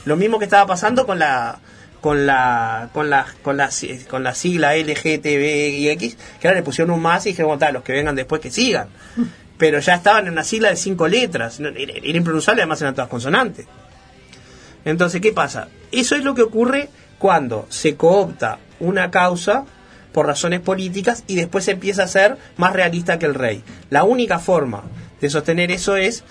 Lo 0.05 0.15
mismo 0.15 0.39
que 0.39 0.45
estaba 0.45 0.65
pasando 0.65 1.05
con 1.05 1.19
la 1.19 1.59
con 2.01 2.25
la 2.25 2.89
con 2.93 3.09
la 3.09 3.27
con 3.41 3.57
la 3.57 3.69
con 4.09 4.23
la 4.23 4.33
sigla 4.33 4.75
LGTBIX, 4.75 6.17
que 6.39 6.47
ahora 6.47 6.59
le 6.59 6.63
pusieron 6.63 6.93
un 6.93 7.01
más 7.01 7.25
y 7.25 7.29
dijeron, 7.29 7.57
bueno, 7.57 7.73
los 7.73 7.83
que 7.83 7.93
vengan 7.93 8.15
después 8.15 8.41
que 8.41 8.51
sigan. 8.51 8.89
Pero 9.57 9.79
ya 9.79 9.95
estaban 9.95 10.27
en 10.27 10.33
una 10.33 10.45
sigla 10.45 10.69
de 10.69 10.77
cinco 10.77 11.07
letras, 11.07 11.59
era 11.59 12.17
impronunciable, 12.17 12.61
además 12.61 12.81
eran 12.81 12.95
todas 12.95 13.09
consonantes. 13.09 13.67
Entonces, 14.85 15.19
¿qué 15.19 15.33
pasa? 15.33 15.67
Eso 15.91 16.15
es 16.15 16.23
lo 16.23 16.33
que 16.33 16.43
ocurre 16.43 16.89
cuando 17.17 17.67
se 17.69 17.95
coopta 17.95 18.59
una 18.79 19.11
causa 19.11 19.65
por 20.13 20.25
razones 20.25 20.61
políticas 20.61 21.23
y 21.27 21.35
después 21.35 21.65
se 21.65 21.71
empieza 21.71 22.03
a 22.03 22.07
ser 22.07 22.37
más 22.55 22.73
realista 22.73 23.19
que 23.19 23.25
el 23.25 23.35
rey. 23.35 23.61
La 23.89 24.05
única 24.05 24.39
forma 24.39 24.83
de 25.19 25.29
sostener 25.29 25.71
eso 25.71 25.97
es 25.97 26.23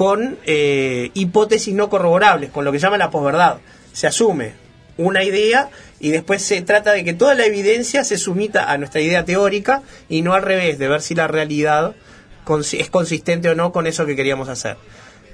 con 0.00 0.38
eh, 0.46 1.10
hipótesis 1.12 1.74
no 1.74 1.90
corroborables, 1.90 2.48
con 2.48 2.64
lo 2.64 2.72
que 2.72 2.78
llama 2.78 2.96
la 2.96 3.10
posverdad. 3.10 3.58
Se 3.92 4.06
asume 4.06 4.54
una 4.96 5.24
idea 5.24 5.68
y 6.00 6.08
después 6.08 6.40
se 6.40 6.62
trata 6.62 6.92
de 6.92 7.04
que 7.04 7.12
toda 7.12 7.34
la 7.34 7.44
evidencia 7.44 8.02
se 8.02 8.16
sumita 8.16 8.72
a 8.72 8.78
nuestra 8.78 9.02
idea 9.02 9.26
teórica 9.26 9.82
y 10.08 10.22
no 10.22 10.32
al 10.32 10.40
revés, 10.40 10.78
de 10.78 10.88
ver 10.88 11.02
si 11.02 11.14
la 11.14 11.28
realidad 11.28 11.94
es 12.72 12.88
consistente 12.88 13.50
o 13.50 13.54
no 13.54 13.72
con 13.72 13.86
eso 13.86 14.06
que 14.06 14.16
queríamos 14.16 14.48
hacer. 14.48 14.78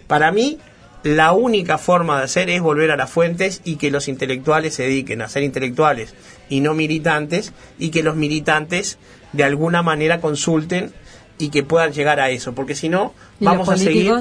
Para 0.09 0.33
mí, 0.33 0.59
la 1.05 1.31
única 1.31 1.79
forma 1.79 2.19
de 2.19 2.25
hacer 2.25 2.51
es 2.51 2.61
volver 2.61 2.91
a 2.91 2.97
las 2.97 3.09
fuentes 3.09 3.61
y 3.63 3.77
que 3.77 3.93
los 3.93 4.09
intelectuales 4.09 4.75
se 4.75 4.83
dediquen 4.83 5.23
a 5.23 5.29
ser 5.29 5.45
intelectuales 5.45 6.13
y 6.49 6.59
no 6.59 6.75
militantes 6.75 7.53
y 7.79 7.91
que 7.91 8.03
los 8.03 8.17
militantes 8.17 8.99
de 9.33 9.45
alguna 9.45 9.85
manera 9.85 10.21
consulten 10.21 10.93
y 11.39 11.51
que 11.51 11.63
puedan 11.63 11.93
llegar 11.93 12.19
a 12.19 12.31
eso, 12.31 12.53
porque 12.53 12.75
si 12.75 12.89
no, 12.89 13.15
¿Y 13.39 13.45
los 13.45 13.53
vamos 13.53 13.69
a 13.69 13.77
seguir? 13.77 14.13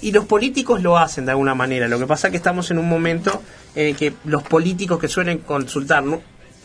Y 0.00 0.12
los 0.12 0.24
políticos 0.26 0.82
lo 0.82 0.96
hacen 0.98 1.24
de 1.26 1.32
alguna 1.32 1.54
manera. 1.54 1.88
Lo 1.88 1.98
que 1.98 2.06
pasa 2.06 2.28
es 2.28 2.30
que 2.32 2.36
estamos 2.36 2.70
en 2.70 2.78
un 2.78 2.88
momento 2.88 3.42
en 3.74 3.88
el 3.88 3.96
que 3.96 4.12
los 4.24 4.42
políticos 4.42 4.98
que 4.98 5.08
suelen 5.08 5.38
consultar, 5.38 6.02
nu- 6.04 6.20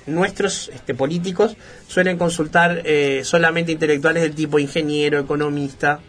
nuestros 0.06 0.69
este, 0.73 0.93
políticos 0.93 1.56
suelen 1.88 2.17
consultar 2.17 2.82
eh, 2.86 3.21
solamente 3.23 3.71
intelectuales 3.71 4.23
del 4.23 4.36
tipo 4.36 4.60
ingeniero, 4.60 5.19
economista 5.19 5.99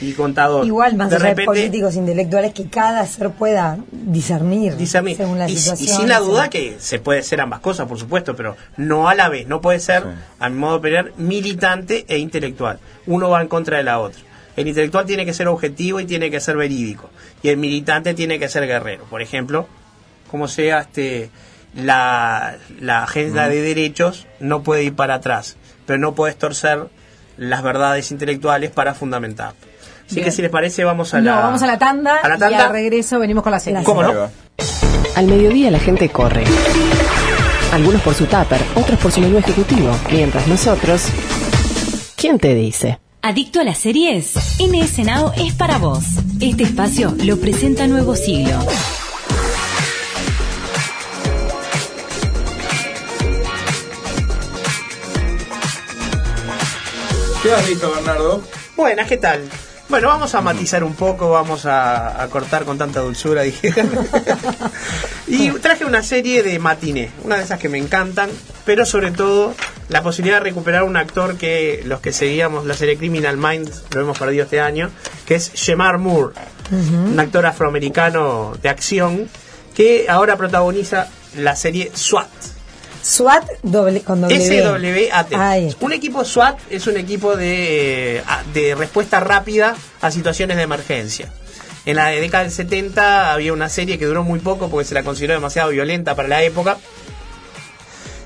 y 0.00 0.12
contador. 0.12 0.64
Igual, 0.66 0.96
más 0.96 1.10
de 1.10 1.18
repente, 1.18 1.44
políticos 1.44 1.94
intelectuales, 1.96 2.52
que 2.54 2.68
cada 2.68 3.06
ser 3.06 3.30
pueda 3.30 3.78
discernir, 3.92 4.76
discernir. 4.76 5.16
según 5.16 5.38
la 5.38 5.48
y, 5.48 5.52
y 5.52 5.56
situación. 5.58 5.96
sin 5.98 6.08
la 6.08 6.18
duda 6.20 6.50
que 6.50 6.76
se 6.78 6.98
puede 6.98 7.22
ser 7.22 7.40
ambas 7.40 7.60
cosas, 7.60 7.86
por 7.86 7.98
supuesto, 7.98 8.34
pero 8.34 8.56
no 8.76 9.08
a 9.08 9.14
la 9.14 9.28
vez. 9.28 9.46
No 9.46 9.60
puede 9.60 9.78
ser, 9.80 10.02
Sí. 10.02 10.08
a 10.40 10.48
mi 10.48 10.56
modo 10.56 10.72
de 10.72 10.78
operar, 10.78 11.12
militante 11.18 12.04
e 12.08 12.18
intelectual. 12.18 12.78
Uno 13.06 13.28
va 13.30 13.42
en 13.42 13.48
contra 13.48 13.76
de 13.76 13.84
la 13.84 13.98
otra. 14.00 14.20
El 14.56 14.68
intelectual 14.68 15.06
tiene 15.06 15.24
que 15.24 15.32
ser 15.32 15.48
objetivo 15.48 16.00
y 16.00 16.04
tiene 16.04 16.30
que 16.30 16.40
ser 16.40 16.56
verídico. 16.56 17.10
Y 17.42 17.48
el 17.48 17.56
militante 17.56 18.14
tiene 18.14 18.38
que 18.38 18.48
ser 18.48 18.66
guerrero. 18.66 19.04
Por 19.04 19.22
ejemplo, 19.22 19.66
como 20.30 20.48
sea 20.48 20.80
este 20.80 21.30
la, 21.74 22.56
la 22.80 23.04
agenda 23.04 23.48
de 23.48 23.62
derechos 23.62 24.26
no 24.40 24.62
puede 24.62 24.84
ir 24.84 24.94
para 24.94 25.14
atrás, 25.14 25.56
pero 25.86 25.98
no 25.98 26.14
puedes 26.14 26.36
torcer 26.36 26.88
las 27.36 27.62
verdades 27.62 28.10
intelectuales 28.10 28.70
para 28.70 28.94
fundamentar. 28.94 29.54
Así 30.06 30.16
Bien. 30.16 30.26
que 30.26 30.32
si 30.32 30.42
les 30.42 30.50
parece 30.50 30.84
vamos 30.84 31.14
a 31.14 31.20
no, 31.20 31.24
la 31.24 31.40
vamos 31.40 31.62
a 31.62 31.66
la 31.66 31.78
tanda, 31.78 32.16
a 32.16 32.28
la 32.28 32.50
y 32.50 32.54
al 32.54 32.70
regreso 32.70 33.18
venimos 33.18 33.42
con 33.42 33.52
la 33.52 33.60
serie. 33.60 33.82
¿Cómo 33.82 34.02
no? 34.02 34.28
Al 35.16 35.26
mediodía 35.26 35.70
la 35.70 35.78
gente 35.78 36.08
corre. 36.10 36.44
Algunos 37.72 38.02
por 38.02 38.14
su 38.14 38.26
tupper, 38.26 38.60
otros 38.74 38.98
por 39.00 39.10
su 39.10 39.20
menú 39.20 39.38
ejecutivo, 39.38 39.96
mientras 40.10 40.46
nosotros... 40.46 41.06
¿Quién 42.16 42.38
te 42.38 42.54
dice? 42.54 42.98
¿Adicto 43.24 43.60
a 43.60 43.64
las 43.64 43.78
series? 43.78 44.34
NS 44.58 44.98
Now 45.04 45.30
es 45.36 45.54
para 45.54 45.78
vos. 45.78 46.02
Este 46.40 46.64
espacio 46.64 47.14
lo 47.22 47.36
presenta 47.38 47.86
Nuevo 47.86 48.16
Siglo. 48.16 48.58
¿Qué 57.44 57.52
has 57.52 57.68
visto, 57.68 57.92
Bernardo? 57.92 58.42
Buenas, 58.76 59.06
¿qué 59.06 59.18
tal? 59.18 59.48
Bueno, 59.88 60.08
vamos 60.08 60.34
a 60.34 60.40
matizar 60.40 60.82
un 60.82 60.94
poco, 60.94 61.30
vamos 61.30 61.64
a, 61.64 62.20
a 62.22 62.26
cortar 62.28 62.64
con 62.64 62.76
tanta 62.76 63.00
dulzura, 63.00 63.42
dije. 63.42 63.72
y 65.28 65.50
traje 65.50 65.84
una 65.84 66.02
serie 66.02 66.42
de 66.42 66.58
matiné, 66.58 67.10
una 67.22 67.36
de 67.36 67.44
esas 67.44 67.60
que 67.60 67.68
me 67.68 67.78
encantan, 67.78 68.30
pero 68.64 68.84
sobre 68.84 69.12
todo 69.12 69.54
la 69.92 70.02
posibilidad 70.02 70.38
de 70.38 70.44
recuperar 70.44 70.82
un 70.84 70.96
actor 70.96 71.36
que 71.36 71.82
los 71.84 72.00
que 72.00 72.12
seguíamos 72.12 72.64
la 72.66 72.74
serie 72.74 72.96
Criminal 72.96 73.36
Minds 73.36 73.84
lo 73.94 74.00
hemos 74.00 74.18
perdido 74.18 74.44
este 74.44 74.60
año, 74.60 74.90
que 75.26 75.34
es 75.36 75.52
Shemar 75.54 75.98
Moore, 75.98 76.34
un 76.70 77.20
actor 77.20 77.44
afroamericano 77.46 78.54
de 78.62 78.68
acción 78.68 79.28
que 79.74 80.06
ahora 80.08 80.36
protagoniza 80.36 81.08
la 81.36 81.54
serie 81.56 81.90
SWAT. 81.94 82.28
SWAT 83.02 83.44
doble, 83.62 84.00
con 84.02 84.20
W. 84.20 84.36
SWAT. 85.10 85.32
Un 85.80 85.92
equipo 85.92 86.24
SWAT 86.24 86.58
es 86.70 86.86
un 86.86 86.96
equipo 86.96 87.36
de, 87.36 88.16
eh, 88.18 88.22
a- 88.26 88.42
de 88.54 88.74
respuesta 88.74 89.18
rápida 89.20 89.74
a 90.00 90.10
situaciones 90.10 90.56
de 90.56 90.62
emergencia. 90.62 91.32
En 91.84 91.96
la 91.96 92.06
década 92.08 92.44
del 92.44 92.52
70 92.52 93.32
había 93.32 93.52
una 93.52 93.68
serie 93.68 93.98
que 93.98 94.06
duró 94.06 94.22
muy 94.22 94.38
poco 94.38 94.70
porque 94.70 94.84
se 94.86 94.94
la 94.94 95.02
consideró 95.02 95.34
demasiado 95.34 95.70
violenta 95.70 96.14
para 96.14 96.28
la 96.28 96.42
época. 96.44 96.76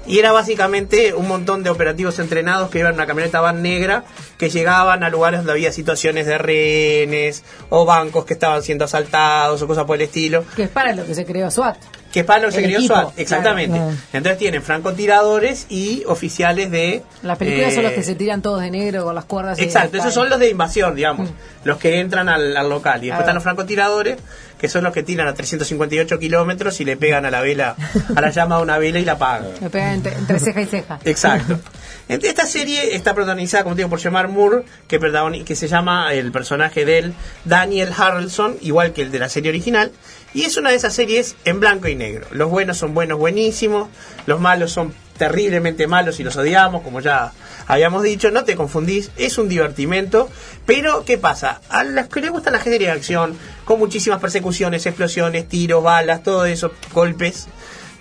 Y 0.07 0.19
era 0.19 0.33
básicamente 0.33 1.15
un 1.15 1.27
montón 1.29 1.63
de 1.63 1.71
operativos 1.71 2.19
entrenados 2.19 2.71
que 2.71 2.79
iban 2.79 2.91
en 2.91 2.97
una 2.97 3.07
camioneta 3.07 3.41
van 3.41 3.63
negra 3.63 4.05
que 4.39 4.51
llegaban 4.51 5.03
a 5.03 5.11
lugares 5.11 5.41
donde 5.41 5.53
había 5.53 5.73
situaciones 5.73 6.27
de 6.27 6.39
rehenes 6.39 7.43
o 7.71 7.85
bancos 7.85 8.25
que 8.25 8.35
estaban 8.35 8.63
siendo 8.63 8.85
asaltados 8.85 9.61
o 9.63 9.67
cosas 9.67 9.85
por 9.85 9.97
el 9.97 10.03
estilo. 10.03 10.45
Que 10.55 10.65
es 10.65 10.69
para 10.69 10.95
lo 10.95 11.05
que 11.05 11.15
se 11.15 11.25
creó 11.25 11.51
SWAT. 11.51 11.77
Que 12.17 12.21
es 12.21 12.27
para 12.27 12.41
lo 12.41 12.47
que 12.49 12.53
se 12.53 12.59
El 12.61 12.65
creó 12.65 12.79
equipo, 12.79 12.95
SWAT, 12.95 13.19
exactamente. 13.19 13.77
claro. 13.77 13.93
Entonces 14.15 14.39
tienen 14.39 14.63
francotiradores 14.63 15.67
y 15.69 16.03
oficiales 16.07 16.71
de... 16.71 17.03
Las 17.23 17.37
películas 17.37 17.75
son 17.75 17.81
eh, 17.81 17.89
los 17.89 17.93
que 17.93 18.03
se 18.03 18.15
tiran 18.15 18.41
todos 18.41 18.63
de 18.63 18.71
negro 18.71 19.05
con 19.05 19.15
las 19.15 19.27
cuerdas. 19.27 19.59
Exacto, 19.59 19.99
esos 19.99 20.15
son 20.15 20.31
los 20.31 20.39
de 20.41 20.49
invasión, 20.49 20.95
Mm. 20.95 20.97
digamos, 20.97 21.29
los 21.65 21.77
que 21.77 22.01
entran 22.01 22.31
al, 22.31 22.57
al 22.57 22.71
local. 22.71 23.05
Y 23.05 23.09
después 23.09 23.21
están 23.21 23.35
los 23.35 23.45
francotiradores, 23.45 24.17
que 24.59 24.67
son 24.71 24.83
los 24.83 24.95
que 24.95 25.03
tiran 25.03 25.29
a 25.29 25.35
358 25.35 26.19
kilómetros 26.19 26.81
y 26.81 26.87
le 26.87 26.97
pegan 26.97 27.27
a 27.27 27.31
la 27.31 27.43
vela, 27.43 27.77
a 28.15 28.21
la 28.23 28.31
llama 28.31 28.57
de 28.57 28.63
una 28.63 28.79
vela 28.79 28.99
y 28.99 29.05
la 29.05 29.13
apagan. 29.13 29.49
Me 29.61 29.69
pegan 29.69 29.93
entre, 29.97 30.15
entre 30.15 30.39
ceja 30.39 30.63
y 30.63 30.67
ceja. 30.67 30.99
Exacto. 31.05 31.61
Esta 32.09 32.47
serie 32.47 32.95
está 32.95 33.15
protagonizada, 33.15 33.65
como 33.65 33.75
digo, 33.75 33.91
por 33.91 33.99
Shemar 33.99 34.29
Moore, 34.29 34.63
que, 34.89 34.99
que 35.45 35.55
se 35.57 35.69
llama 35.69 36.15
el 36.15 36.33
personaje 36.33 36.87
de 36.87 36.99
él, 36.99 37.15
Daniel 37.45 37.91
Harrelson, 37.95 38.57
igual 38.63 38.93
que 38.95 39.03
el 39.03 39.11
de 39.11 39.19
la 39.19 39.29
serie 39.29 39.51
original. 39.51 39.91
Y 40.37 40.45
es 40.45 40.59
una 40.59 40.69
de 40.69 40.77
esas 40.77 40.93
series 40.93 41.35
en 41.47 41.61
blanco 41.61 41.89
y 41.89 41.95
negro. 41.95 42.27
Los 42.31 42.51
buenos 42.51 42.77
son 42.77 42.93
buenos, 42.93 43.19
buenísimos. 43.19 43.89
Los 44.27 44.39
malos 44.39 44.71
son 44.71 44.93
terriblemente 45.17 45.87
malos 45.87 46.21
y 46.21 46.25
los 46.25 46.37
odiamos, 46.37 46.83
como 46.83 47.01
ya 47.01 47.33
habíamos 47.67 48.03
dicho. 48.03 48.31
No 48.31 48.45
te 48.45 48.55
confundís, 48.55 49.11
es 49.17 49.39
un 49.39 49.49
divertimento. 49.49 50.29
Pero, 50.67 51.07
¿qué 51.07 51.17
pasa? 51.17 51.63
A 51.71 51.85
los 51.85 52.09
que 52.09 52.21
les 52.21 52.31
gustan 52.31 52.53
las 52.53 52.65
series 52.65 52.81
de 52.81 52.91
acción, 52.91 53.35
con 53.65 53.79
muchísimas 53.79 54.21
persecuciones, 54.21 54.85
explosiones, 54.85 55.49
tiros, 55.49 55.83
balas, 55.83 56.23
todo 56.23 56.45
eso, 56.45 56.71
golpes, 56.93 57.49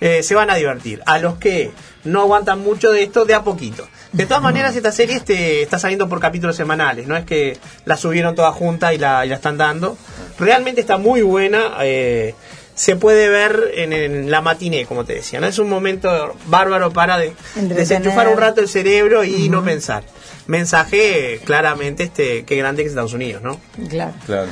eh, 0.00 0.22
se 0.22 0.34
van 0.34 0.50
a 0.50 0.54
divertir. 0.54 1.02
A 1.06 1.18
los 1.18 1.36
que 1.38 1.70
no 2.04 2.20
aguantan 2.20 2.60
mucho 2.60 2.90
de 2.90 3.02
esto, 3.02 3.24
de 3.24 3.34
a 3.34 3.42
poquito. 3.42 3.88
De 4.12 4.26
todas 4.26 4.42
maneras, 4.42 4.76
esta 4.76 4.92
serie 4.92 5.16
este, 5.16 5.62
está 5.62 5.78
saliendo 5.78 6.08
por 6.08 6.20
capítulos 6.20 6.56
semanales, 6.56 7.06
no 7.06 7.16
es 7.16 7.24
que 7.24 7.58
la 7.84 7.96
subieron 7.96 8.34
toda 8.34 8.52
junta 8.52 8.94
y 8.94 8.98
la, 8.98 9.26
y 9.26 9.28
la 9.28 9.34
están 9.34 9.58
dando. 9.58 9.98
Realmente 10.38 10.80
está 10.80 10.96
muy 10.96 11.22
buena, 11.22 11.74
eh, 11.80 12.34
se 12.74 12.96
puede 12.96 13.28
ver 13.28 13.72
en, 13.74 13.92
en 13.92 14.30
la 14.30 14.40
matiné, 14.40 14.86
como 14.86 15.04
te 15.04 15.14
decía. 15.14 15.40
¿no? 15.40 15.46
Es 15.46 15.58
un 15.58 15.68
momento 15.68 16.34
bárbaro 16.46 16.92
para 16.92 17.18
de, 17.18 17.34
desenchufar 17.56 18.28
un 18.28 18.36
rato 18.36 18.60
el 18.60 18.68
cerebro 18.68 19.24
y 19.24 19.48
no 19.48 19.64
pensar. 19.64 20.04
Mensaje 20.46 21.40
claramente 21.44 22.04
este 22.04 22.44
qué 22.44 22.56
grande 22.56 22.82
que 22.82 22.86
es 22.86 22.92
Estados 22.92 23.14
Unidos, 23.14 23.42
¿no? 23.42 23.60
Claro. 23.88 24.14
Claro. 24.26 24.48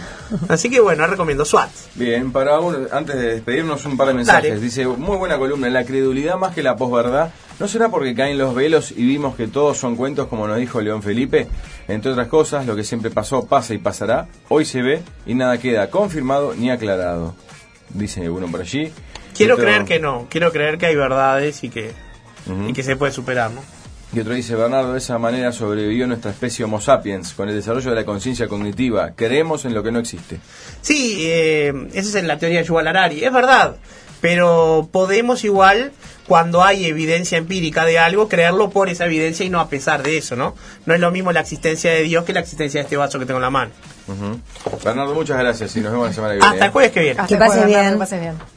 Así 0.48 0.68
que 0.68 0.80
bueno, 0.80 1.06
recomiendo 1.06 1.44
SWAT. 1.44 1.70
Bien, 1.94 2.32
para 2.32 2.58
uno, 2.58 2.78
antes 2.90 3.14
de 3.16 3.34
despedirnos, 3.34 3.84
un 3.84 3.96
par 3.96 4.08
de 4.08 4.14
mensajes. 4.14 4.50
Dale. 4.50 4.60
Dice, 4.60 4.86
muy 4.86 5.16
buena 5.16 5.38
columna, 5.38 5.68
la 5.70 5.84
credulidad 5.84 6.36
más 6.36 6.54
que 6.54 6.62
la 6.62 6.76
posverdad. 6.76 7.30
¿No 7.60 7.68
será 7.68 7.88
porque 7.88 8.16
caen 8.16 8.36
los 8.36 8.54
velos 8.54 8.90
y 8.90 9.06
vimos 9.06 9.36
que 9.36 9.46
todos 9.46 9.78
son 9.78 9.94
cuentos 9.94 10.26
como 10.26 10.48
nos 10.48 10.58
dijo 10.58 10.80
León 10.80 11.02
Felipe? 11.02 11.46
Entre 11.86 12.10
otras 12.10 12.26
cosas, 12.26 12.66
lo 12.66 12.74
que 12.74 12.82
siempre 12.82 13.10
pasó, 13.12 13.46
pasa 13.46 13.74
y 13.74 13.78
pasará. 13.78 14.26
Hoy 14.48 14.64
se 14.64 14.82
ve 14.82 15.02
y 15.26 15.34
nada 15.34 15.58
queda 15.58 15.88
confirmado 15.90 16.54
ni 16.56 16.70
aclarado. 16.70 17.36
Dice 17.90 18.28
uno 18.28 18.48
por 18.48 18.62
allí. 18.62 18.90
Quiero 19.36 19.56
creer 19.56 19.84
que 19.84 20.00
no, 20.00 20.26
quiero 20.28 20.50
creer 20.50 20.78
que 20.78 20.86
hay 20.86 20.96
verdades 20.96 21.62
y 21.62 21.68
que, 21.68 21.92
y 22.68 22.72
que 22.72 22.82
se 22.82 22.96
puede 22.96 23.12
superar, 23.12 23.52
¿no? 23.52 23.60
Y 24.14 24.20
otro 24.20 24.34
dice, 24.34 24.54
Bernardo, 24.54 24.92
de 24.92 24.98
esa 24.98 25.18
manera 25.18 25.50
sobrevivió 25.50 26.06
nuestra 26.06 26.30
especie 26.30 26.64
Homo 26.64 26.80
sapiens, 26.80 27.32
con 27.32 27.48
el 27.48 27.54
desarrollo 27.56 27.90
de 27.90 27.96
la 27.96 28.04
conciencia 28.04 28.46
cognitiva. 28.46 29.12
Creemos 29.16 29.64
en 29.64 29.74
lo 29.74 29.82
que 29.82 29.90
no 29.90 29.98
existe. 29.98 30.38
Sí, 30.82 31.24
eh, 31.26 31.88
esa 31.94 32.18
es 32.18 32.24
la 32.24 32.38
teoría 32.38 32.60
de 32.60 32.64
Yuval 32.64 32.86
Harari, 32.86 33.24
es 33.24 33.32
verdad, 33.32 33.76
pero 34.20 34.88
podemos 34.92 35.42
igual, 35.42 35.90
cuando 36.28 36.62
hay 36.62 36.86
evidencia 36.86 37.38
empírica 37.38 37.84
de 37.84 37.98
algo, 37.98 38.28
creerlo 38.28 38.70
por 38.70 38.88
esa 38.88 39.06
evidencia 39.06 39.44
y 39.44 39.50
no 39.50 39.58
a 39.58 39.68
pesar 39.68 40.04
de 40.04 40.16
eso, 40.16 40.36
¿no? 40.36 40.54
No 40.86 40.94
es 40.94 41.00
lo 41.00 41.10
mismo 41.10 41.32
la 41.32 41.40
existencia 41.40 41.90
de 41.90 42.04
Dios 42.04 42.24
que 42.24 42.32
la 42.32 42.40
existencia 42.40 42.80
de 42.80 42.84
este 42.84 42.96
vaso 42.96 43.18
que 43.18 43.26
tengo 43.26 43.38
en 43.38 43.42
la 43.42 43.50
mano. 43.50 43.72
Bernardo, 44.84 45.14
muchas 45.14 45.38
gracias 45.38 45.74
y 45.76 45.80
nos 45.80 45.90
vemos 45.90 46.06
la 46.06 46.14
semana 46.14 46.34
que 46.34 46.38
viene. 46.38 46.54
Hasta 46.54 46.66
el 46.66 46.70
jueves 46.70 46.92
que 46.92 47.00
viene. 47.00 47.20
Hasta 47.20 47.26
Que 47.26 47.34
después, 47.34 47.50
pase 47.50 47.66
Bernardo, 47.66 47.82
bien. 47.82 47.92
Que 47.92 47.98
pase 47.98 48.20
bien. 48.20 48.53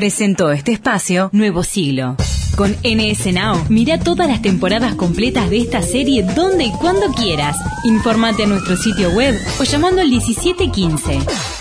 Presentó 0.00 0.50
este 0.50 0.72
espacio 0.72 1.28
Nuevo 1.34 1.62
Siglo. 1.62 2.16
Con 2.56 2.74
NS 2.82 3.34
Now, 3.34 3.66
mira 3.68 3.98
todas 4.00 4.28
las 4.28 4.40
temporadas 4.40 4.94
completas 4.94 5.50
de 5.50 5.58
esta 5.58 5.82
serie 5.82 6.22
donde 6.22 6.64
y 6.64 6.72
cuando 6.72 7.12
quieras. 7.12 7.54
Informate 7.84 8.44
a 8.44 8.46
nuestro 8.46 8.78
sitio 8.78 9.10
web 9.10 9.38
o 9.60 9.64
llamando 9.64 10.00
al 10.00 10.08
1715. 10.08 11.59